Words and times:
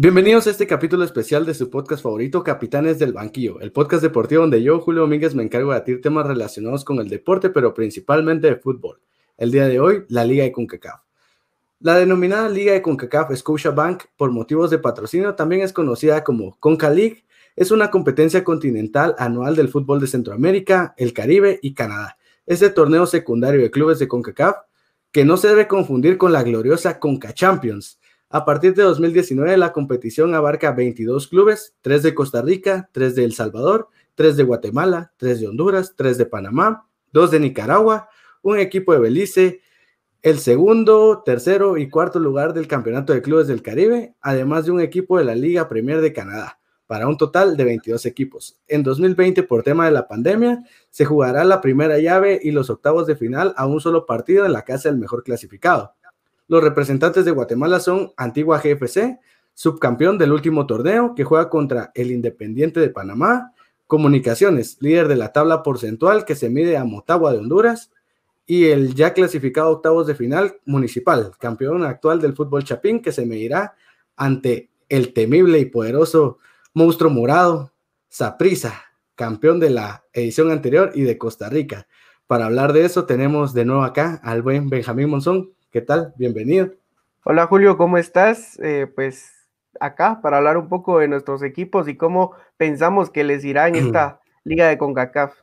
Bienvenidos 0.00 0.46
a 0.46 0.50
este 0.50 0.68
capítulo 0.68 1.02
especial 1.02 1.44
de 1.44 1.54
su 1.54 1.70
podcast 1.70 2.04
favorito, 2.04 2.44
Capitanes 2.44 3.00
del 3.00 3.12
Banquillo, 3.12 3.58
el 3.58 3.72
podcast 3.72 4.00
deportivo 4.00 4.42
donde 4.42 4.62
yo, 4.62 4.78
Julio 4.78 5.00
Domínguez, 5.00 5.34
me 5.34 5.42
encargo 5.42 5.70
de 5.70 5.74
debatir 5.74 6.00
temas 6.00 6.24
relacionados 6.24 6.84
con 6.84 7.00
el 7.00 7.08
deporte, 7.08 7.50
pero 7.50 7.74
principalmente 7.74 8.46
de 8.46 8.54
fútbol. 8.54 9.00
El 9.36 9.50
día 9.50 9.66
de 9.66 9.80
hoy, 9.80 10.04
la 10.06 10.24
Liga 10.24 10.44
de 10.44 10.52
CONCACAF. 10.52 11.00
La 11.80 11.96
denominada 11.96 12.48
Liga 12.48 12.74
de 12.74 12.80
CONCACAF 12.80 13.30
Bank, 13.74 14.04
por 14.16 14.30
motivos 14.30 14.70
de 14.70 14.78
patrocinio, 14.78 15.34
también 15.34 15.62
es 15.62 15.72
conocida 15.72 16.22
como 16.22 16.56
CONCA 16.60 16.90
League, 16.90 17.24
es 17.56 17.72
una 17.72 17.90
competencia 17.90 18.44
continental 18.44 19.16
anual 19.18 19.56
del 19.56 19.68
fútbol 19.68 19.98
de 19.98 20.06
Centroamérica, 20.06 20.94
el 20.96 21.12
Caribe 21.12 21.58
y 21.60 21.74
Canadá. 21.74 22.18
Este 22.46 22.70
torneo 22.70 23.04
secundario 23.04 23.62
de 23.62 23.72
clubes 23.72 23.98
de 23.98 24.06
CONCACAF 24.06 24.58
que 25.10 25.24
no 25.24 25.36
se 25.36 25.48
debe 25.48 25.66
confundir 25.66 26.18
con 26.18 26.30
la 26.30 26.44
gloriosa 26.44 27.00
CONCA 27.00 27.34
Champions, 27.34 27.98
a 28.30 28.44
partir 28.44 28.74
de 28.74 28.82
2019, 28.82 29.56
la 29.56 29.72
competición 29.72 30.34
abarca 30.34 30.72
22 30.72 31.28
clubes, 31.28 31.74
3 31.80 32.02
de 32.02 32.14
Costa 32.14 32.42
Rica, 32.42 32.90
3 32.92 33.14
de 33.14 33.24
El 33.24 33.32
Salvador, 33.32 33.88
3 34.16 34.36
de 34.36 34.42
Guatemala, 34.42 35.12
3 35.16 35.40
de 35.40 35.48
Honduras, 35.48 35.94
3 35.96 36.18
de 36.18 36.26
Panamá, 36.26 36.86
2 37.12 37.30
de 37.30 37.40
Nicaragua, 37.40 38.08
un 38.42 38.58
equipo 38.58 38.92
de 38.92 38.98
Belice, 38.98 39.60
el 40.20 40.40
segundo, 40.40 41.22
tercero 41.24 41.78
y 41.78 41.88
cuarto 41.88 42.18
lugar 42.18 42.52
del 42.52 42.66
Campeonato 42.66 43.14
de 43.14 43.22
Clubes 43.22 43.46
del 43.46 43.62
Caribe, 43.62 44.14
además 44.20 44.66
de 44.66 44.72
un 44.72 44.80
equipo 44.80 45.16
de 45.16 45.24
la 45.24 45.34
Liga 45.34 45.68
Premier 45.68 46.00
de 46.00 46.12
Canadá, 46.12 46.58
para 46.86 47.08
un 47.08 47.16
total 47.16 47.56
de 47.56 47.64
22 47.64 48.04
equipos. 48.04 48.60
En 48.66 48.82
2020, 48.82 49.42
por 49.44 49.62
tema 49.62 49.86
de 49.86 49.92
la 49.92 50.06
pandemia, 50.06 50.64
se 50.90 51.04
jugará 51.04 51.44
la 51.44 51.60
primera 51.60 51.98
llave 51.98 52.40
y 52.42 52.50
los 52.50 52.68
octavos 52.68 53.06
de 53.06 53.16
final 53.16 53.54
a 53.56 53.66
un 53.66 53.80
solo 53.80 54.04
partido 54.04 54.44
en 54.44 54.52
la 54.52 54.66
casa 54.66 54.90
del 54.90 54.98
mejor 54.98 55.22
clasificado. 55.22 55.94
Los 56.48 56.64
representantes 56.64 57.24
de 57.24 57.30
Guatemala 57.30 57.78
son 57.78 58.12
Antigua 58.16 58.58
GFC, 58.58 59.20
subcampeón 59.54 60.18
del 60.18 60.32
último 60.32 60.66
torneo, 60.66 61.14
que 61.14 61.24
juega 61.24 61.50
contra 61.50 61.92
el 61.94 62.10
Independiente 62.10 62.80
de 62.80 62.90
Panamá, 62.90 63.52
Comunicaciones, 63.86 64.76
líder 64.80 65.08
de 65.08 65.16
la 65.16 65.32
tabla 65.32 65.62
porcentual 65.62 66.24
que 66.24 66.34
se 66.34 66.50
mide 66.50 66.76
a 66.76 66.84
Motagua 66.84 67.32
de 67.32 67.38
Honduras, 67.38 67.90
y 68.46 68.66
el 68.66 68.94
ya 68.94 69.12
clasificado 69.12 69.70
octavos 69.70 70.06
de 70.06 70.14
final 70.14 70.56
Municipal, 70.64 71.32
campeón 71.38 71.84
actual 71.84 72.20
del 72.20 72.34
fútbol 72.34 72.64
chapín, 72.64 73.00
que 73.00 73.12
se 73.12 73.26
medirá 73.26 73.74
ante 74.16 74.70
el 74.88 75.12
temible 75.12 75.58
y 75.58 75.66
poderoso 75.66 76.38
monstruo 76.72 77.10
morado, 77.10 77.72
Saprisa, 78.08 78.84
campeón 79.14 79.60
de 79.60 79.68
la 79.68 80.04
edición 80.14 80.50
anterior 80.50 80.92
y 80.94 81.02
de 81.02 81.18
Costa 81.18 81.50
Rica. 81.50 81.86
Para 82.26 82.46
hablar 82.46 82.72
de 82.72 82.84
eso 82.84 83.04
tenemos 83.04 83.52
de 83.52 83.64
nuevo 83.66 83.82
acá 83.82 84.20
al 84.22 84.42
buen 84.42 84.70
Benjamín 84.70 85.10
Monzón. 85.10 85.52
¿Qué 85.70 85.82
tal? 85.82 86.14
Bienvenido. 86.16 86.72
Hola 87.24 87.46
Julio, 87.46 87.76
¿cómo 87.76 87.98
estás? 87.98 88.58
Eh, 88.62 88.86
pues 88.94 89.32
acá 89.78 90.20
para 90.22 90.38
hablar 90.38 90.56
un 90.56 90.70
poco 90.70 90.98
de 90.98 91.08
nuestros 91.08 91.42
equipos 91.42 91.88
y 91.88 91.96
cómo 91.96 92.32
pensamos 92.56 93.10
que 93.10 93.22
les 93.22 93.44
irá 93.44 93.68
en 93.68 93.74
esta 93.74 94.20
liga 94.44 94.66
de 94.66 94.78
CONCACAF. 94.78 95.34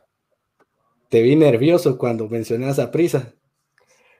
Te 1.10 1.22
vi 1.22 1.36
nervioso 1.36 1.96
cuando 1.96 2.28
mencionas 2.28 2.80
a 2.80 2.90
Prisa. 2.90 3.34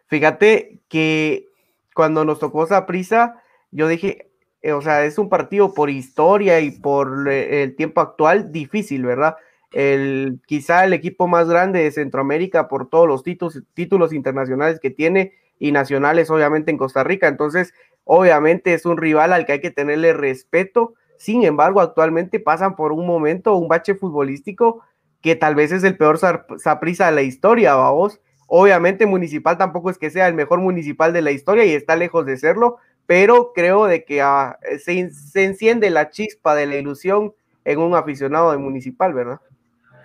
Fíjate 0.07 0.79
que 0.89 1.49
cuando 1.93 2.25
nos 2.25 2.39
tocó 2.39 2.63
esa 2.63 2.87
prisa, 2.87 3.43
yo 3.73 3.89
dije, 3.89 4.31
eh, 4.63 4.73
o 4.73 4.83
sea, 4.83 5.05
es 5.05 5.19
un 5.19 5.29
partido 5.29 5.75
por 5.75 5.91
historia 5.91 6.61
y 6.61 6.71
por 6.71 7.29
eh, 7.29 7.65
el 7.65 7.75
tiempo 7.75 8.01
actual 8.01 8.53
difícil, 8.53 9.05
¿verdad? 9.05 9.35
El, 9.73 10.41
quizá 10.47 10.85
el 10.85 10.93
equipo 10.93 11.27
más 11.27 11.49
grande 11.49 11.83
de 11.83 11.91
Centroamérica 11.91 12.69
por 12.69 12.89
todos 12.89 13.09
los 13.09 13.25
títulos, 13.25 13.61
títulos 13.75 14.13
internacionales 14.13 14.79
que 14.79 14.91
tiene 14.91 15.33
y 15.59 15.73
nacionales, 15.73 16.31
obviamente, 16.31 16.71
en 16.71 16.79
Costa 16.79 17.05
Rica. 17.05 17.29
Entonces, 17.29 17.75
obviamente 18.05 18.75
es 18.75 18.87
un 18.87 18.97
rival 18.97 19.33
al 19.33 19.47
que 19.47 19.53
hay 19.53 19.61
que 19.61 19.71
tenerle 19.71 20.13
respeto. 20.13 20.95
Sin 21.19 21.45
embargo, 21.45 21.81
actualmente 21.81 22.41
pasan 22.41 22.77
por 22.77 22.93
un 22.93 23.07
momento, 23.07 23.57
un 23.57 23.69
bache 23.69 23.95
futbolístico 23.95 24.83
que 25.23 25.35
tal 25.35 25.55
vez 25.55 25.73
es 25.73 25.83
el 25.83 25.97
peor 25.97 26.19
Saprisa 26.59 27.07
de 27.07 27.13
la 27.13 27.23
historia, 27.23 27.75
vamos. 27.75 28.21
Obviamente, 28.47 29.07
Municipal 29.07 29.59
tampoco 29.59 29.91
es 29.91 29.99
que 29.99 30.11
sea 30.11 30.29
el 30.29 30.35
mejor 30.35 30.61
municipal 30.61 31.13
de 31.13 31.23
la 31.23 31.33
historia 31.33 31.65
y 31.65 31.75
está 31.75 31.97
lejos 31.97 32.27
de 32.27 32.37
serlo, 32.37 32.77
pero 33.07 33.53
creo 33.53 33.87
de 33.87 34.05
que 34.05 34.23
ah, 34.23 34.59
se, 34.79 35.11
se 35.11 35.45
enciende 35.45 35.91
la 35.91 36.11
chispa 36.11 36.55
de 36.55 36.67
la 36.67 36.77
ilusión 36.77 37.35
en 37.65 37.81
un 37.81 37.97
aficionado 37.97 38.53
de 38.53 38.59
Municipal, 38.59 39.13
¿verdad? 39.15 39.41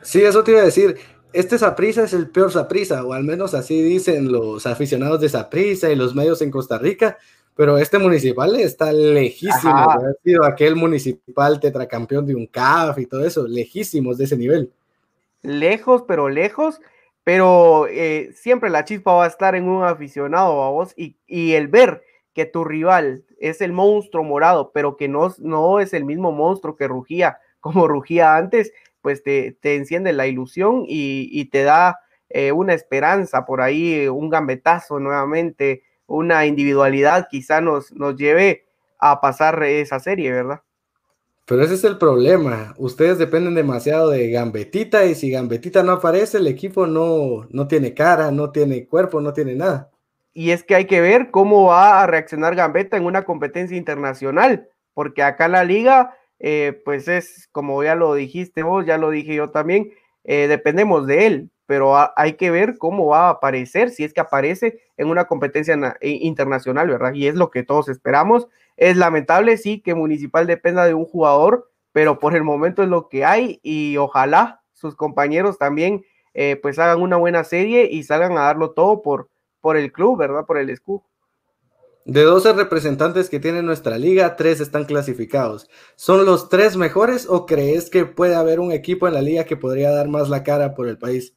Sí, 0.02 0.24
eso 0.24 0.44
te 0.44 0.52
iba 0.52 0.62
a 0.62 0.66
decir 0.66 0.98
este 1.34 1.58
Saprisa 1.58 2.04
es 2.04 2.14
el 2.14 2.30
peor 2.30 2.52
Saprisa, 2.52 3.04
o 3.06 3.14
al 3.14 3.24
menos 3.24 3.54
así 3.54 3.82
dicen 3.82 4.32
los 4.32 4.66
aficionados 4.66 5.22
de 5.22 5.30
Saprisa 5.30 5.90
y 5.90 5.96
los 5.96 6.16
medios 6.16 6.42
en 6.42 6.52
Costa 6.52 6.78
Rica, 6.78 7.18
pero 7.56 7.78
este 7.78 7.98
municipal 8.00 8.56
está 8.56 8.92
lejísimo 8.92 9.74
Ha 9.74 10.14
sido 10.24 10.46
aquel 10.46 10.76
municipal 10.76 11.60
tetracampeón 11.60 12.26
de 12.26 12.36
un 12.36 12.48
CAF 12.48 12.98
y 13.00 13.06
todo 13.06 13.26
eso, 13.26 13.48
lejísimos 13.48 14.18
de 14.18 14.26
ese 14.26 14.38
nivel. 14.38 14.72
Lejos, 15.42 16.04
pero 16.08 16.30
lejos, 16.30 16.80
pero 17.24 17.88
eh, 17.88 18.32
siempre 18.36 18.70
la 18.70 18.86
chispa 18.86 19.14
va 19.14 19.26
a 19.26 19.28
estar 19.28 19.56
en 19.56 19.68
un 19.68 19.84
aficionado 19.84 20.64
a 20.64 20.70
vos 20.70 20.94
y, 20.96 21.16
y, 21.28 21.54
el 21.54 21.68
ver 21.68 22.04
que 22.34 22.46
tu 22.46 22.64
rival 22.64 23.24
es 23.40 23.62
el 23.62 23.74
monstruo 23.74 24.24
morado, 24.24 24.72
pero 24.74 24.98
que 24.98 25.08
no, 25.08 25.34
no 25.40 25.80
es 25.80 25.94
el 25.94 26.06
mismo 26.06 26.32
monstruo 26.32 26.76
que 26.76 26.88
rugía 26.88 27.40
como 27.62 27.88
rugía 27.88 28.36
antes, 28.36 28.74
pues 29.02 29.24
te, 29.24 29.58
enciende 29.64 30.14
la 30.14 30.28
ilusión 30.28 30.84
y, 30.88 31.46
te 31.46 31.64
da 31.64 32.00
eh, 32.30 32.52
una 32.52 32.74
esperanza 32.74 33.46
por 33.46 33.62
ahí, 33.62 34.08
un 34.08 34.30
gambetazo 34.30 35.00
nuevamente, 35.00 35.84
una 36.08 36.46
individualidad 36.46 37.28
quizá 37.30 37.62
nos, 37.62 37.92
nos 37.94 38.16
lleve 38.16 38.66
a 39.00 39.20
pasar 39.22 39.62
esa 39.64 40.00
serie, 40.00 40.32
¿verdad? 40.32 40.62
Pero 41.46 41.64
ese 41.64 41.74
es 41.74 41.84
el 41.84 41.98
problema. 41.98 42.74
Ustedes 42.78 43.18
dependen 43.18 43.56
demasiado 43.56 44.10
de 44.12 44.30
Gambetita 44.30 45.06
y 45.06 45.16
si 45.16 45.32
Gambetita 45.32 45.84
no 45.84 45.94
aparece, 45.94 46.38
el 46.38 46.48
equipo 46.48 46.88
no, 46.88 47.48
no 47.50 47.68
tiene 47.68 47.94
cara, 47.94 48.32
no 48.32 48.52
tiene 48.52 48.88
cuerpo, 48.88 49.20
no 49.20 49.34
tiene 49.34 49.56
nada. 49.56 49.90
Y 50.34 50.52
es 50.52 50.64
que 50.64 50.76
hay 50.76 50.86
que 50.86 51.02
ver 51.02 51.30
cómo 51.30 51.66
va 51.66 52.02
a 52.02 52.08
reaccionar 52.08 52.56
Gambetta 52.56 52.96
en 52.96 53.06
una 53.06 53.24
competencia 53.24 53.76
internacional, 53.76 54.70
porque 54.94 55.24
acá 55.24 55.46
en 55.48 55.52
la 55.52 55.66
liga 55.66 56.16
eh, 56.44 56.82
pues 56.84 57.08
es, 57.08 57.48
como 57.52 57.84
ya 57.84 57.96
lo 57.96 58.16
dijiste 58.16 58.64
vos, 58.64 58.86
ya 58.86 58.98
lo 58.98 59.12
dije 59.12 59.36
yo 59.36 59.52
también, 59.52 59.92
eh, 60.24 60.48
dependemos 60.48 61.06
de 61.08 61.28
él, 61.28 61.52
pero 61.68 61.96
hay 62.18 62.34
que 62.34 62.52
ver 62.52 62.78
cómo 62.78 63.08
va 63.08 63.28
a 63.28 63.30
aparecer, 63.30 63.92
si 63.92 64.04
es 64.04 64.14
que 64.14 64.22
aparece 64.22 64.82
en 64.98 65.08
una 65.08 65.26
competencia 65.26 65.78
internacional, 66.02 66.90
¿verdad? 66.90 67.14
Y 67.14 67.28
es 67.28 67.36
lo 67.36 67.50
que 67.50 67.64
todos 67.64 67.88
esperamos. 67.88 68.48
Es 68.76 68.98
lamentable, 68.98 69.58
sí, 69.58 69.80
que 69.80 69.96
Municipal 69.96 70.48
dependa 70.48 70.86
de 70.86 70.94
un 70.94 71.06
jugador, 71.06 71.72
pero 71.94 72.20
por 72.20 72.36
el 72.36 72.44
momento 72.44 72.84
es 72.84 72.90
lo 72.90 73.08
que 73.08 73.24
hay 73.24 73.60
y 73.64 73.98
ojalá 73.98 74.62
sus 74.74 74.96
compañeros 74.96 75.58
también 75.58 76.04
eh, 76.34 76.58
pues 76.62 76.80
hagan 76.80 77.02
una 77.02 77.18
buena 77.18 77.44
serie 77.44 77.88
y 77.92 78.04
salgan 78.04 78.34
a 78.38 78.42
darlo 78.42 78.72
todo 78.72 79.02
por, 79.02 79.30
por 79.60 79.78
el 79.78 79.92
club, 79.92 80.18
¿verdad? 80.18 80.46
Por 80.46 80.58
el 80.58 80.70
escudo. 80.70 81.04
De 82.06 82.24
12 82.24 82.54
representantes 82.54 83.30
que 83.30 83.40
tiene 83.40 83.62
nuestra 83.62 83.98
liga, 83.98 84.36
tres 84.36 84.60
están 84.60 84.86
clasificados. 84.86 85.70
¿Son 85.96 86.26
los 86.26 86.50
tres 86.50 86.76
mejores 86.76 87.28
o 87.30 87.46
crees 87.46 87.90
que 87.90 88.06
puede 88.06 88.36
haber 88.36 88.60
un 88.60 88.72
equipo 88.72 89.08
en 89.08 89.14
la 89.14 89.22
liga 89.22 89.44
que 89.44 89.58
podría 89.58 89.92
dar 89.92 90.08
más 90.08 90.28
la 90.28 90.44
cara 90.44 90.74
por 90.74 90.88
el 90.88 90.98
país? 90.98 91.36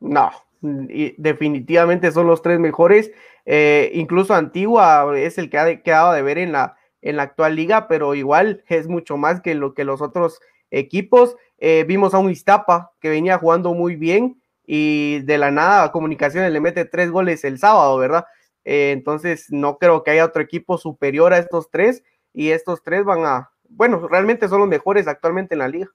No, 0.00 0.30
definitivamente 0.60 2.10
son 2.10 2.26
los 2.26 2.42
tres 2.42 2.58
mejores. 2.58 3.12
Eh, 3.46 3.90
incluso 3.94 4.34
Antigua 4.34 5.16
es 5.16 5.38
el 5.38 5.50
que 5.50 5.58
ha 5.58 5.82
quedado 5.82 6.12
de 6.12 6.22
ver 6.22 6.38
en 6.38 6.52
la, 6.52 6.76
en 7.00 7.16
la 7.16 7.24
actual 7.24 7.54
liga, 7.54 7.86
pero 7.86 8.16
igual 8.16 8.64
es 8.68 8.88
mucho 8.88 9.16
más 9.16 9.40
que 9.40 9.54
lo 9.54 9.74
que 9.74 9.84
los 9.84 10.02
otros 10.02 10.40
equipos. 10.70 11.36
Eh, 11.58 11.84
vimos 11.86 12.12
a 12.12 12.18
un 12.18 12.30
Iztapa 12.30 12.92
que 13.00 13.08
venía 13.08 13.38
jugando 13.38 13.72
muy 13.72 13.94
bien 13.94 14.42
y 14.66 15.20
de 15.20 15.38
la 15.38 15.52
nada 15.52 15.92
Comunicaciones 15.92 16.52
le 16.52 16.60
mete 16.60 16.84
tres 16.84 17.10
goles 17.10 17.44
el 17.44 17.58
sábado, 17.58 17.96
¿verdad? 17.98 18.24
Eh, 18.64 18.92
entonces, 18.92 19.46
no 19.50 19.78
creo 19.78 20.02
que 20.02 20.12
haya 20.12 20.24
otro 20.24 20.42
equipo 20.42 20.78
superior 20.78 21.32
a 21.32 21.38
estos 21.38 21.70
tres 21.70 22.02
y 22.32 22.50
estos 22.50 22.82
tres 22.82 23.04
van 23.04 23.24
a, 23.24 23.50
bueno, 23.68 24.06
realmente 24.08 24.48
son 24.48 24.60
los 24.60 24.68
mejores 24.68 25.08
actualmente 25.08 25.54
en 25.54 25.58
la 25.58 25.68
liga. 25.68 25.88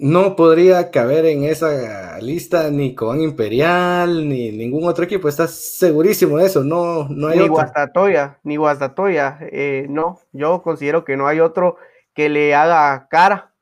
No 0.00 0.36
podría 0.36 0.92
caber 0.92 1.26
en 1.26 1.42
esa 1.42 2.20
lista 2.20 2.70
ni 2.70 2.94
con 2.94 3.20
Imperial 3.20 4.28
ni 4.28 4.52
ningún 4.52 4.86
otro 4.86 5.04
equipo. 5.04 5.28
¿Estás 5.28 5.54
segurísimo 5.76 6.38
de 6.38 6.46
eso? 6.46 6.62
No, 6.62 7.08
no 7.08 7.26
hay 7.26 7.40
ni 7.40 7.48
Guastatoya, 7.48 8.38
ni 8.44 8.56
Guastatoya. 8.56 9.38
Eh, 9.40 9.86
no, 9.88 10.20
yo 10.32 10.62
considero 10.62 11.04
que 11.04 11.16
no 11.16 11.26
hay 11.26 11.40
otro 11.40 11.78
que 12.14 12.28
le 12.28 12.54
haga 12.54 13.08
cara 13.10 13.52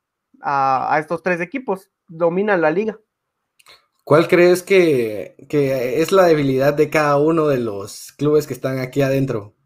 a, 0.42 0.94
a 0.94 0.98
estos 0.98 1.22
tres 1.22 1.40
equipos. 1.40 1.90
Dominan 2.06 2.60
la 2.60 2.70
liga. 2.70 2.98
¿Cuál 4.06 4.28
crees 4.28 4.62
que, 4.62 5.34
es 5.50 6.12
la 6.12 6.26
debilidad 6.26 6.72
de 6.72 6.90
cada 6.90 7.16
uno 7.16 7.48
de 7.48 7.58
los 7.58 8.12
clubes 8.12 8.46
que 8.46 8.54
están 8.54 8.78
aquí 8.78 9.02
adentro? 9.02 9.56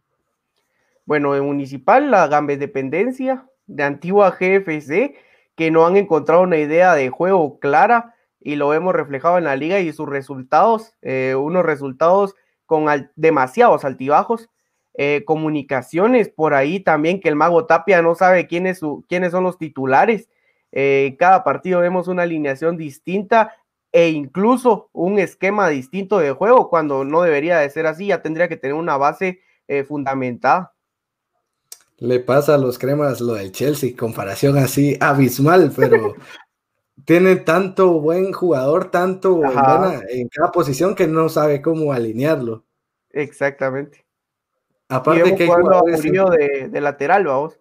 Bueno, 1.04 1.36
en 1.36 1.44
Municipal, 1.44 2.10
la 2.10 2.26
Gambes 2.26 2.58
Dependencia, 2.58 3.46
de 3.66 3.82
Antigua 3.82 4.30
GFC, 4.30 5.14
que 5.56 5.70
no 5.70 5.86
han 5.86 5.98
encontrado 5.98 6.40
una 6.40 6.56
idea 6.56 6.94
de 6.94 7.10
juego 7.10 7.58
clara 7.58 8.14
y 8.40 8.56
lo 8.56 8.72
hemos 8.72 8.94
reflejado 8.94 9.36
en 9.36 9.44
la 9.44 9.56
liga 9.56 9.78
y 9.78 9.92
sus 9.92 10.08
resultados, 10.08 10.94
eh, 11.02 11.34
unos 11.34 11.62
resultados 11.62 12.34
con 12.64 12.86
demasiados 13.16 13.84
altibajos. 13.84 14.48
eh, 14.94 15.22
comunicaciones 15.26 16.30
por 16.30 16.54
ahí 16.54 16.80
también, 16.80 17.20
que 17.20 17.28
el 17.28 17.36
mago 17.36 17.66
Tapia 17.66 18.00
no 18.00 18.14
sabe 18.14 18.46
quiénes 18.46 18.78
son 18.78 19.44
los 19.44 19.58
titulares. 19.58 20.30
Eh, 20.72 21.16
cada 21.18 21.42
partido 21.44 21.80
vemos 21.80 22.08
una 22.08 22.22
alineación 22.22 22.76
distinta 22.76 23.52
e 23.92 24.10
incluso 24.10 24.88
un 24.92 25.18
esquema 25.18 25.68
distinto 25.68 26.18
de 26.18 26.32
juego 26.32 26.68
cuando 26.68 27.04
no 27.04 27.22
debería 27.22 27.58
de 27.58 27.70
ser 27.70 27.86
así, 27.86 28.06
ya 28.06 28.22
tendría 28.22 28.48
que 28.48 28.56
tener 28.56 28.74
una 28.74 28.96
base 28.96 29.40
eh, 29.68 29.84
fundamentada. 29.84 30.74
Le 31.98 32.20
pasa 32.20 32.54
a 32.54 32.58
los 32.58 32.78
cremas 32.78 33.20
lo 33.20 33.34
del 33.34 33.52
Chelsea, 33.52 33.96
comparación 33.96 34.56
así 34.58 34.96
abismal, 35.00 35.72
pero 35.76 36.14
tiene 37.04 37.36
tanto 37.36 38.00
buen 38.00 38.32
jugador, 38.32 38.90
tanto 38.90 39.42
en 39.44 40.28
cada 40.28 40.52
posición 40.52 40.94
que 40.94 41.06
no 41.06 41.28
sabe 41.28 41.60
cómo 41.60 41.92
alinearlo. 41.92 42.64
Exactamente. 43.10 44.06
Aparte 44.88 45.36
que 45.36 45.46
de, 45.46 46.68
de 46.68 46.80
lateral, 46.80 47.24
vamos. 47.24 47.60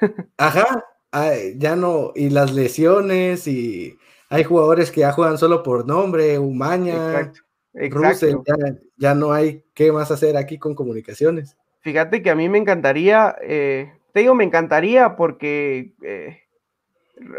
Ajá, 0.38 0.84
ya 1.56 1.76
no, 1.76 2.12
y 2.14 2.30
las 2.30 2.52
lesiones, 2.52 3.46
y 3.46 3.98
hay 4.30 4.44
jugadores 4.44 4.90
que 4.92 5.00
ya 5.00 5.12
juegan 5.12 5.36
solo 5.38 5.62
por 5.62 5.86
nombre, 5.86 6.38
Umaña, 6.38 7.20
Exacto. 7.74 8.44
ya, 8.96 9.14
no 9.14 9.32
hay 9.32 9.64
qué 9.74 9.90
más 9.90 10.10
hacer 10.12 10.36
aquí 10.36 10.56
con 10.56 10.74
comunicaciones. 10.74 11.56
Fíjate 11.80 12.22
que 12.22 12.30
a 12.30 12.36
mí 12.36 12.48
me 12.48 12.58
encantaría, 12.58 13.34
eh, 13.42 13.92
te 14.12 14.20
digo, 14.20 14.34
me 14.34 14.44
encantaría 14.44 15.16
porque, 15.16 15.94
eh, 16.02 16.38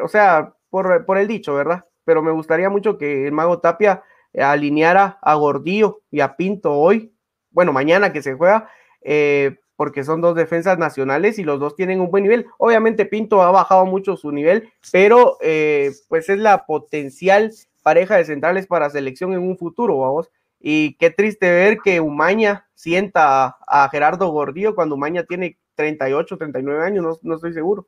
o 0.04 0.10
sea, 0.10 0.54
por, 0.70 1.06
por, 1.06 1.18
el 1.18 1.28
dicho, 1.28 1.56
¿verdad? 1.56 1.86
Pero 2.04 2.22
me 2.22 2.32
gustaría 2.32 2.70
mucho 2.70 2.98
que 2.98 3.26
el 3.26 3.32
Mago 3.32 3.60
Tapia 3.60 4.04
alineara 4.34 5.18
a 5.22 5.36
Gordillo 5.36 6.02
y 6.12 6.20
a 6.20 6.36
Pinto 6.36 6.74
hoy, 6.74 7.14
bueno, 7.52 7.72
mañana 7.72 8.12
que 8.12 8.22
se 8.22 8.34
juega, 8.34 8.70
eh, 9.02 9.60
porque 9.82 10.04
son 10.04 10.22
dos 10.22 10.36
defensas 10.36 10.78
nacionales 10.78 11.40
y 11.40 11.44
los 11.44 11.60
dos 11.60 11.76
tienen 11.76 12.02
un 12.02 12.12
buen 12.12 12.22
nivel. 12.22 12.46
Obviamente 12.60 13.08
Pinto 13.08 13.42
ha 13.42 13.50
bajado 13.50 13.84
mucho 13.88 14.16
su 14.16 14.32
nivel, 14.32 14.72
pero 14.92 15.40
eh, 15.42 15.92
pues 16.08 16.30
es 16.30 16.38
la 16.38 16.68
potencial 16.68 17.52
pareja 17.82 18.16
de 18.18 18.26
centrales 18.26 18.68
para 18.68 18.92
selección 18.92 19.34
en 19.34 19.40
un 19.40 19.58
futuro, 19.58 19.98
vamos. 19.98 20.30
Y 20.60 20.94
qué 20.98 21.10
triste 21.10 21.50
ver 21.50 21.80
que 21.84 22.00
Umaña 22.00 22.68
sienta 22.76 23.58
a, 23.66 23.90
Gerardo 23.90 24.28
Gordillo 24.28 24.76
cuando 24.76 24.94
Umaña 24.94 25.24
tiene 25.24 25.58
38, 25.74 26.38
39 26.38 26.86
años, 26.86 27.20
no, 27.24 27.34
estoy 27.34 27.52
seguro. 27.52 27.88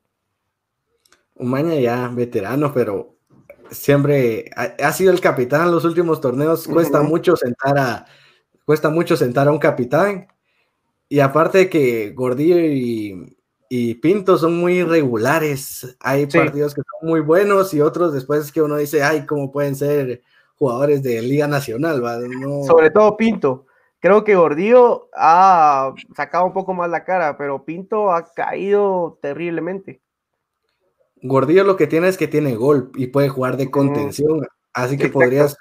Umaña 1.36 1.76
ya 1.76 2.08
veterano, 2.08 2.74
pero 2.74 3.14
siempre 3.70 4.50
ha, 4.56 4.90
sido 4.90 5.12
el 5.12 5.20
capitán 5.20 5.66
en 5.66 5.70
los 5.70 5.84
últimos 5.84 6.20
torneos. 6.20 6.66
Cuesta 6.66 7.02
mucho 7.02 7.36
sentar 7.36 7.78
a 7.78 8.06
cuesta 8.64 8.90
mucho 8.90 9.16
sentar 9.16 9.46
a 9.46 9.52
un 9.52 9.58
capitán 9.58 10.26
y 11.08 11.20
aparte 11.20 11.58
de 11.58 11.70
que 11.70 12.10
Gordillo 12.10 12.56
y, 12.58 13.36
Pinto 14.00 14.38
son 14.38 14.56
muy 14.56 14.74
irregulares, 14.74 15.96
hay 15.98 16.26
partidos 16.26 16.74
que 16.74 16.82
son 16.82 17.08
muy 17.08 17.20
buenos 17.20 17.74
y 17.74 17.80
otros 17.80 18.12
después 18.12 18.52
que 18.52 18.62
uno 18.62 18.76
dice, 18.76 19.02
ay, 19.02 19.26
¿cómo 19.26 19.50
pueden 19.50 19.74
ser 19.74 20.22
jugadores 20.54 21.02
de 21.02 21.20
Liga 21.22 21.48
Nacional? 21.48 22.00
Sobre 22.66 22.90
todo 22.90 23.16
Pinto. 23.16 23.66
Creo 23.98 24.22
que 24.22 24.36
Gordillo 24.36 25.08
ha 25.16 25.92
sacado 26.14 26.46
un 26.46 26.52
poco 26.52 26.72
más 26.72 26.88
la 26.90 27.04
cara, 27.04 27.36
pero 27.36 27.64
Pinto 27.64 28.12
ha 28.12 28.32
caído 28.32 29.18
terriblemente. 29.20 30.02
Gordillo 31.22 31.64
lo 31.64 31.76
que 31.76 31.86
tiene 31.86 32.08
es 32.08 32.18
que 32.18 32.28
tiene 32.28 32.54
gol 32.54 32.92
y 32.94 33.06
puede 33.06 33.30
jugar 33.30 33.56
de 33.56 33.70
contención, 33.70 34.46
así 34.74 34.98
que 34.98 35.08
podrías 35.08 35.56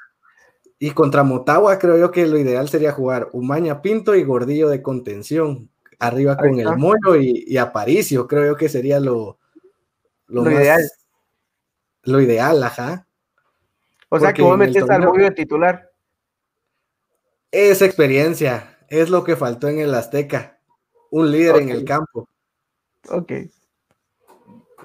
y 0.79 0.91
contra 0.91 1.23
Motagua 1.23 1.79
creo 1.79 1.97
yo 1.97 2.11
que 2.11 2.27
lo 2.27 2.37
ideal 2.37 2.67
sería 2.67 2.91
jugar 2.91 3.29
Umaña 3.31 3.81
Pinto 3.81 4.15
y 4.15 4.23
Gordillo 4.23 4.69
de 4.69 4.81
contención. 4.81 5.69
Arriba 5.99 6.35
con 6.35 6.59
el 6.59 6.75
Moyo 6.75 7.15
y, 7.15 7.55
Aparicio, 7.57 8.27
creo 8.27 8.45
yo 8.45 8.55
que 8.57 8.67
sería 8.67 8.99
lo, 8.99 9.37
lo, 10.27 10.51
ideal. 10.51 10.81
Lo 12.03 12.19
ideal, 12.19 12.61
ajá. 12.61 13.07
O 14.09 14.19
sea 14.19 14.33
que 14.33 14.41
vos 14.41 14.57
metes 14.57 14.89
al 14.89 15.05
Moyo 15.05 15.23
de 15.23 15.31
titular. 15.31 15.89
Esa 17.51 17.85
experiencia 17.85 18.77
es 18.89 19.09
lo 19.09 19.23
que 19.23 19.37
faltó 19.37 19.69
en 19.69 19.79
el 19.79 19.93
Azteca. 19.93 20.59
Un 21.11 21.31
líder 21.31 21.57
en 21.57 21.69
el 21.69 21.85
campo. 21.85 22.27
Ok. 23.09 23.31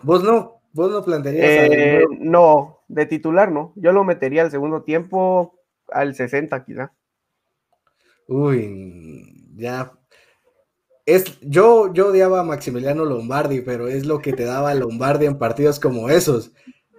Vos 0.02 0.22
no, 0.22 0.60
vos 0.72 0.92
no 0.92 1.02
plantearías. 1.02 1.44
Eh, 1.44 2.04
no, 2.20 2.82
de 2.86 3.06
titular 3.06 3.50
no. 3.50 3.72
Yo 3.74 3.90
lo 3.92 4.04
metería 4.04 4.42
al 4.42 4.50
segundo 4.52 4.82
tiempo 4.82 5.57
al 5.92 6.14
60 6.14 6.64
quizá. 6.64 6.92
Uy, 8.26 9.52
ya. 9.56 9.92
Es, 11.06 11.40
yo, 11.40 11.92
yo 11.94 12.08
odiaba 12.08 12.40
a 12.40 12.44
Maximiliano 12.44 13.04
Lombardi, 13.04 13.62
pero 13.62 13.88
es 13.88 14.04
lo 14.04 14.20
que 14.20 14.34
te 14.34 14.44
daba 14.44 14.74
Lombardi 14.74 15.24
en 15.24 15.38
partidos 15.38 15.80
como 15.80 16.10
esos. 16.10 16.52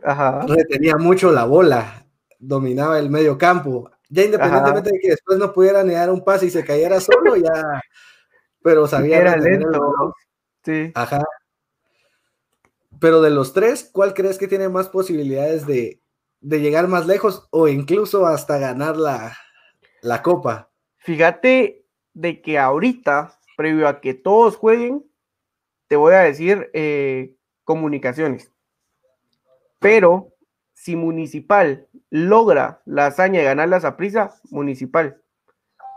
Ajá. 0.03 0.45
Retenía 0.47 0.95
mucho 0.97 1.31
la 1.31 1.45
bola, 1.45 2.07
dominaba 2.39 2.97
el 2.97 3.09
medio 3.11 3.37
campo. 3.37 3.91
Ya 4.09 4.23
independientemente 4.23 4.89
de 4.91 4.99
que 4.99 5.09
después 5.09 5.37
no 5.37 5.53
pudiera 5.53 5.83
ni 5.83 5.93
dar 5.93 6.09
un 6.09 6.23
pase 6.23 6.47
y 6.47 6.49
se 6.49 6.65
cayera 6.65 6.99
solo, 6.99 7.35
ya. 7.35 7.81
Pero 8.63 8.87
sabía. 8.87 9.19
Era 9.19 9.37
lento. 9.37 10.15
Sí. 10.63 10.91
Ajá. 10.95 11.23
Pero 12.99 13.21
de 13.21 13.29
los 13.29 13.53
tres, 13.53 13.87
¿cuál 13.93 14.15
crees 14.15 14.39
que 14.39 14.47
tiene 14.47 14.67
más 14.67 14.89
posibilidades 14.89 15.67
de, 15.67 16.01
de 16.41 16.61
llegar 16.61 16.87
más 16.87 17.05
lejos 17.05 17.47
o 17.51 17.67
incluso 17.67 18.25
hasta 18.25 18.57
ganar 18.57 18.97
la, 18.97 19.37
la 20.01 20.21
copa. 20.21 20.69
Fíjate 20.97 21.85
de 22.13 22.41
que 22.41 22.57
ahorita, 22.57 23.39
previo 23.57 23.87
a 23.87 24.01
que 24.01 24.13
todos 24.13 24.55
jueguen, 24.55 25.05
te 25.87 25.95
voy 25.95 26.13
a 26.13 26.19
decir 26.19 26.69
eh, 26.73 27.35
comunicaciones. 27.63 28.51
Pero 29.79 30.33
si 30.73 30.95
Municipal 30.95 31.87
logra 32.09 32.81
la 32.85 33.07
hazaña 33.07 33.39
de 33.39 33.45
ganar 33.45 33.69
la 33.69 33.97
prisa, 33.97 34.35
Municipal, 34.49 35.21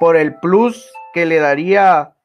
por 0.01 0.17
el 0.17 0.39
plus 0.41 0.91
que 1.13 1.27
le 1.27 1.37
daría 1.37 2.17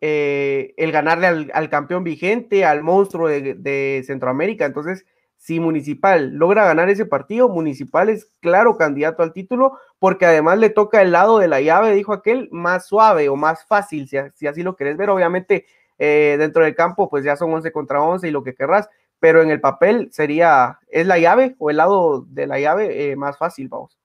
eh, 0.00 0.74
el 0.76 0.92
ganarle 0.92 1.50
al, 1.52 1.70
campeón 1.70 2.04
vigente, 2.04 2.64
al 2.64 2.82
monstruo 2.82 3.28
de 3.28 4.02
Centroamérica. 4.06 4.66
Entonces, 4.66 5.06
si 5.44 5.60
Municipal 5.60 6.30
logra 6.30 6.64
ganar 6.64 6.88
ese 6.88 7.04
partido, 7.04 7.50
Municipal 7.50 8.08
es 8.08 8.32
claro 8.40 8.78
candidato 8.78 9.22
al 9.22 9.34
título, 9.34 9.78
porque 9.98 10.24
además 10.24 10.58
le 10.58 10.70
toca 10.70 11.02
el 11.02 11.12
lado 11.12 11.38
de 11.38 11.48
la 11.48 11.60
llave, 11.60 11.94
dijo 11.94 12.14
aquel, 12.14 12.48
más 12.50 12.86
suave 12.86 13.28
o 13.28 13.36
más 13.36 13.66
fácil, 13.66 14.08
si, 14.08 14.46
así 14.46 14.62
lo 14.62 14.74
querés 14.74 14.96
ver. 14.96 15.10
Obviamente, 15.10 15.66
eh, 15.98 16.36
dentro 16.38 16.64
del 16.64 16.74
campo, 16.74 17.10
pues 17.10 17.26
ya 17.26 17.36
son 17.36 17.52
11 17.52 17.72
contra 17.72 18.00
11 18.00 18.26
y 18.26 18.30
lo 18.30 18.42
que 18.42 18.54
querrás, 18.54 18.88
pero 19.20 19.42
en 19.42 19.50
el 19.50 19.60
papel 19.60 20.08
sería, 20.12 20.78
¿es 20.88 21.06
la 21.06 21.18
llave 21.18 21.56
o 21.58 21.68
el 21.68 21.76
lado 21.76 22.24
de 22.26 22.46
la 22.46 22.58
llave 22.58 23.10
eh, 23.10 23.14
más 23.14 23.36
fácil, 23.36 23.68
vamos? 23.68 23.98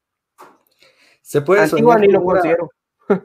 Se 1.22 1.42
puede 1.42 1.66
soñar. 1.70 2.02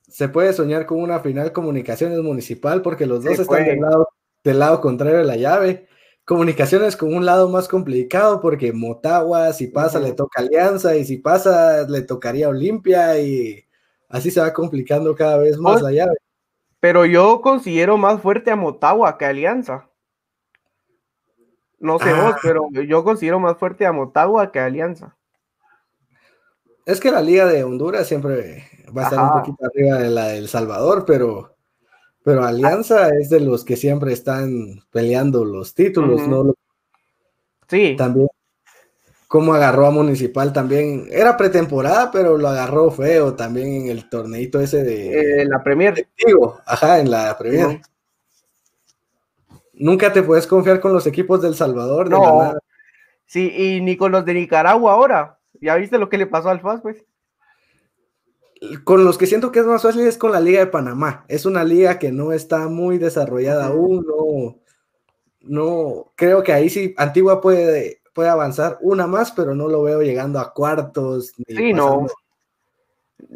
se 0.00 0.28
puede 0.30 0.54
soñar 0.54 0.86
con 0.86 0.98
una 0.98 1.20
final 1.20 1.52
comunicaciones 1.52 2.20
municipal 2.20 2.80
porque 2.80 3.04
los 3.04 3.22
dos 3.22 3.38
están 3.38 3.66
del 3.66 3.80
lado, 3.80 4.08
del 4.42 4.58
lado 4.58 4.80
contrario 4.80 5.18
de 5.18 5.24
la 5.24 5.36
llave 5.36 5.88
Comunicaciones 6.24 6.96
con 6.96 7.14
un 7.14 7.26
lado 7.26 7.48
más 7.48 7.68
complicado 7.68 8.40
porque 8.40 8.72
Motagua, 8.72 9.52
si 9.52 9.66
pasa, 9.66 10.00
le 10.00 10.12
toca 10.12 10.40
Alianza 10.40 10.96
y 10.96 11.04
si 11.04 11.18
pasa, 11.18 11.86
le 11.86 12.02
tocaría 12.02 12.48
Olimpia 12.48 13.18
y 13.18 13.64
así 14.08 14.30
se 14.30 14.40
va 14.40 14.52
complicando 14.52 15.14
cada 15.14 15.36
vez 15.36 15.58
más 15.58 15.82
la 15.82 15.92
llave. 15.92 16.16
Pero 16.80 17.04
yo 17.04 17.40
considero 17.42 17.96
más 17.98 18.20
fuerte 18.20 18.50
a 18.50 18.56
Motagua 18.56 19.18
que 19.18 19.26
a 19.26 19.28
Alianza. 19.28 19.90
No 21.78 21.98
sé 21.98 22.12
vos, 22.14 22.34
ah. 22.34 22.38
pero 22.42 22.70
yo 22.70 23.04
considero 23.04 23.38
más 23.38 23.58
fuerte 23.58 23.84
a 23.84 23.92
Motagua 23.92 24.50
que 24.50 24.60
a 24.60 24.66
Alianza. 24.66 25.16
Es 26.86 27.00
que 27.00 27.10
la 27.10 27.20
Liga 27.20 27.46
de 27.46 27.64
Honduras 27.64 28.06
siempre 28.06 28.64
va 28.96 29.02
a 29.02 29.04
estar 29.04 29.22
un 29.22 29.40
poquito 29.40 29.64
arriba 29.66 29.98
de 29.98 30.10
la 30.10 30.28
del 30.28 30.48
Salvador, 30.48 31.04
pero 31.06 31.53
pero 32.24 32.42
Alianza 32.42 33.10
es 33.10 33.28
de 33.28 33.38
los 33.38 33.64
que 33.64 33.76
siempre 33.76 34.12
están 34.12 34.82
peleando 34.90 35.44
los 35.44 35.74
títulos, 35.74 36.26
¿no? 36.26 36.54
Sí. 37.68 37.94
También, 37.96 38.28
como 39.28 39.52
agarró 39.52 39.86
a 39.86 39.90
Municipal 39.90 40.52
también, 40.52 41.06
era 41.10 41.36
pretemporada, 41.36 42.10
pero 42.10 42.38
lo 42.38 42.48
agarró 42.48 42.90
feo 42.90 43.34
también 43.34 43.82
en 43.82 43.88
el 43.88 44.08
torneito 44.08 44.58
ese 44.60 44.82
de... 44.82 45.42
En 45.42 45.50
la 45.50 45.62
Premier. 45.62 46.08
Ajá, 46.64 46.98
en 46.98 47.10
la 47.10 47.36
Premier. 47.36 47.80
Nunca 49.74 50.12
te 50.12 50.22
puedes 50.22 50.46
confiar 50.46 50.80
con 50.80 50.94
los 50.94 51.06
equipos 51.06 51.42
del 51.42 51.54
Salvador. 51.54 52.08
no. 52.08 52.54
Sí, 53.26 53.52
y 53.56 53.80
ni 53.80 53.96
con 53.96 54.12
los 54.12 54.24
de 54.24 54.34
Nicaragua 54.34 54.92
ahora. 54.92 55.38
¿Ya 55.60 55.74
viste 55.76 55.98
lo 55.98 56.08
que 56.08 56.18
le 56.18 56.26
pasó 56.26 56.50
al 56.50 56.60
FAS, 56.60 56.80
pues? 56.80 57.04
Con 58.84 59.04
los 59.04 59.18
que 59.18 59.26
siento 59.26 59.52
que 59.52 59.60
es 59.60 59.66
más 59.66 59.82
fácil 59.82 60.02
es 60.02 60.18
con 60.18 60.32
la 60.32 60.40
Liga 60.40 60.60
de 60.60 60.66
Panamá. 60.66 61.24
Es 61.28 61.46
una 61.46 61.64
liga 61.64 61.98
que 61.98 62.12
no 62.12 62.32
está 62.32 62.68
muy 62.68 62.98
desarrollada 62.98 63.66
aún, 63.66 64.06
no, 64.06 64.58
no, 65.40 66.12
creo 66.16 66.42
que 66.42 66.52
ahí 66.52 66.70
sí 66.70 66.94
Antigua 66.96 67.40
puede, 67.40 68.00
puede 68.14 68.30
avanzar 68.30 68.78
una 68.80 69.06
más, 69.06 69.32
pero 69.32 69.54
no 69.54 69.68
lo 69.68 69.82
veo 69.82 70.02
llegando 70.02 70.40
a 70.40 70.52
cuartos. 70.52 71.32
sí, 71.46 71.72
no. 71.72 72.06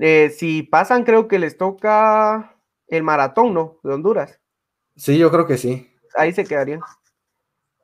Eh, 0.01 0.31
si 0.37 0.63
pasan, 0.63 1.05
creo 1.05 1.29
que 1.29 1.39
les 1.39 1.57
toca 1.57 2.57
El 2.87 3.03
maratón, 3.03 3.53
¿no? 3.55 3.79
De 3.83 3.93
Honduras. 3.93 4.41
Sí, 4.97 5.19
yo 5.19 5.31
creo 5.31 5.47
que 5.47 5.59
sí. 5.59 5.93
Ahí 6.15 6.33
se 6.33 6.45
quedarían. 6.45 6.81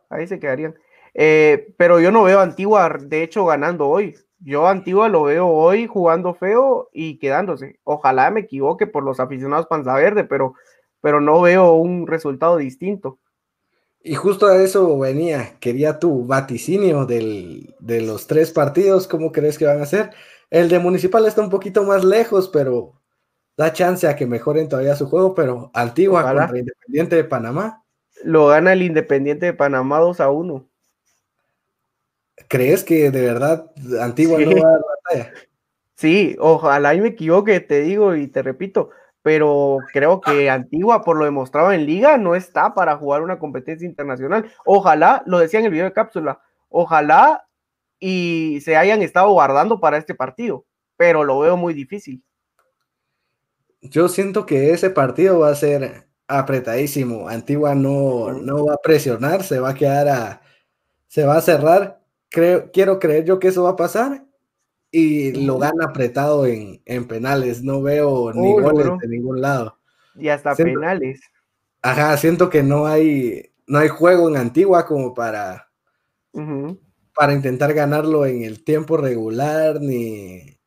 Ahí 0.08 0.26
se 0.26 0.38
quedarían. 0.38 0.74
Eh, 1.12 1.74
pero 1.76 2.00
yo 2.00 2.10
no 2.10 2.24
veo 2.24 2.40
a 2.40 2.42
Antigua, 2.42 2.96
de 3.00 3.22
hecho, 3.22 3.44
ganando 3.46 3.88
hoy. 3.88 4.16
Yo 4.44 4.68
Antigua 4.68 5.08
lo 5.08 5.22
veo 5.22 5.48
hoy 5.48 5.86
jugando 5.86 6.34
feo 6.34 6.90
y 6.92 7.18
quedándose. 7.18 7.80
Ojalá 7.82 8.30
me 8.30 8.40
equivoque 8.40 8.86
por 8.86 9.02
los 9.02 9.18
aficionados 9.18 9.66
Panza 9.66 9.94
Verde, 9.94 10.24
pero, 10.24 10.54
pero 11.00 11.22
no 11.22 11.40
veo 11.40 11.72
un 11.72 12.06
resultado 12.06 12.58
distinto. 12.58 13.18
Y 14.02 14.16
justo 14.16 14.46
a 14.46 14.62
eso 14.62 14.98
venía, 14.98 15.54
quería 15.60 15.98
tu 15.98 16.26
vaticinio 16.26 17.06
del, 17.06 17.74
de 17.80 18.02
los 18.02 18.26
tres 18.26 18.50
partidos, 18.50 19.08
¿cómo 19.08 19.32
crees 19.32 19.56
que 19.56 19.64
van 19.64 19.80
a 19.80 19.86
ser? 19.86 20.10
El 20.50 20.68
de 20.68 20.78
Municipal 20.78 21.24
está 21.24 21.40
un 21.40 21.48
poquito 21.48 21.82
más 21.84 22.04
lejos, 22.04 22.50
pero 22.50 23.00
da 23.56 23.72
chance 23.72 24.06
a 24.06 24.14
que 24.14 24.26
mejoren 24.26 24.68
todavía 24.68 24.94
su 24.94 25.06
juego, 25.06 25.34
pero 25.34 25.70
Antigua 25.72 26.22
contra 26.22 26.58
Independiente 26.58 27.16
de 27.16 27.24
Panamá. 27.24 27.82
Lo 28.22 28.48
gana 28.48 28.74
el 28.74 28.82
Independiente 28.82 29.46
de 29.46 29.54
Panamá 29.54 30.00
2 30.00 30.20
a 30.20 30.30
1. 30.30 30.68
¿Crees 32.48 32.84
que 32.84 33.10
de 33.10 33.22
verdad 33.22 33.70
Antigua 34.00 34.38
no 34.38 34.50
va 34.50 34.68
a 34.68 34.72
dar 34.72 34.80
batalla? 35.04 35.32
Sí, 35.94 36.36
ojalá 36.40 36.94
y 36.94 37.00
me 37.00 37.08
equivoque, 37.08 37.60
te 37.60 37.80
digo 37.80 38.14
y 38.16 38.26
te 38.26 38.42
repito, 38.42 38.90
pero 39.22 39.78
creo 39.92 40.20
que 40.20 40.50
Antigua, 40.50 41.02
por 41.02 41.16
lo 41.16 41.24
demostrado 41.24 41.72
en 41.72 41.86
liga, 41.86 42.18
no 42.18 42.34
está 42.34 42.74
para 42.74 42.96
jugar 42.96 43.22
una 43.22 43.38
competencia 43.38 43.86
internacional. 43.86 44.50
Ojalá, 44.66 45.22
lo 45.26 45.38
decía 45.38 45.60
en 45.60 45.66
el 45.66 45.72
video 45.72 45.86
de 45.86 45.92
cápsula, 45.92 46.40
ojalá 46.68 47.46
y 48.00 48.60
se 48.62 48.76
hayan 48.76 49.00
estado 49.02 49.30
guardando 49.30 49.80
para 49.80 49.96
este 49.96 50.14
partido, 50.14 50.66
pero 50.96 51.24
lo 51.24 51.38
veo 51.38 51.56
muy 51.56 51.72
difícil. 51.72 52.22
Yo 53.80 54.08
siento 54.08 54.46
que 54.46 54.72
ese 54.72 54.90
partido 54.90 55.38
va 55.38 55.50
a 55.50 55.54
ser 55.54 56.08
apretadísimo. 56.26 57.28
Antigua 57.28 57.74
no, 57.74 58.32
no 58.32 58.66
va 58.66 58.74
a 58.74 58.82
presionar, 58.82 59.42
se 59.42 59.60
va 59.60 59.70
a 59.70 59.74
quedar 59.74 60.08
a, 60.08 60.42
se 61.06 61.24
va 61.24 61.36
a 61.36 61.42
cerrar. 61.42 62.03
Creo, 62.34 62.72
quiero 62.72 62.98
creer 62.98 63.24
yo 63.24 63.38
que 63.38 63.46
eso 63.46 63.62
va 63.62 63.70
a 63.70 63.76
pasar 63.76 64.24
y 64.90 65.30
lo 65.46 65.56
gana 65.56 65.84
apretado 65.84 66.46
en, 66.46 66.80
penales. 67.06 67.62
No 67.62 67.80
veo 67.80 68.32
ni 68.32 68.54
goles 68.54 68.90
de 69.00 69.06
ningún 69.06 69.40
lado. 69.40 69.78
Y 70.16 70.30
hasta 70.30 70.56
penales. 70.56 71.20
Ajá, 71.80 72.16
siento 72.16 72.50
que 72.50 72.64
no 72.64 72.86
hay, 72.86 73.52
no 73.68 73.78
hay 73.78 73.86
juego 73.86 74.28
en 74.28 74.36
Antigua 74.36 74.84
como 74.84 75.14
para, 75.14 75.68
para 77.14 77.34
intentar 77.34 77.72
ganarlo 77.72 78.26
en 78.26 78.42
el 78.42 78.64
tiempo 78.64 78.96
regular, 78.96 79.80
ni 79.80 80.58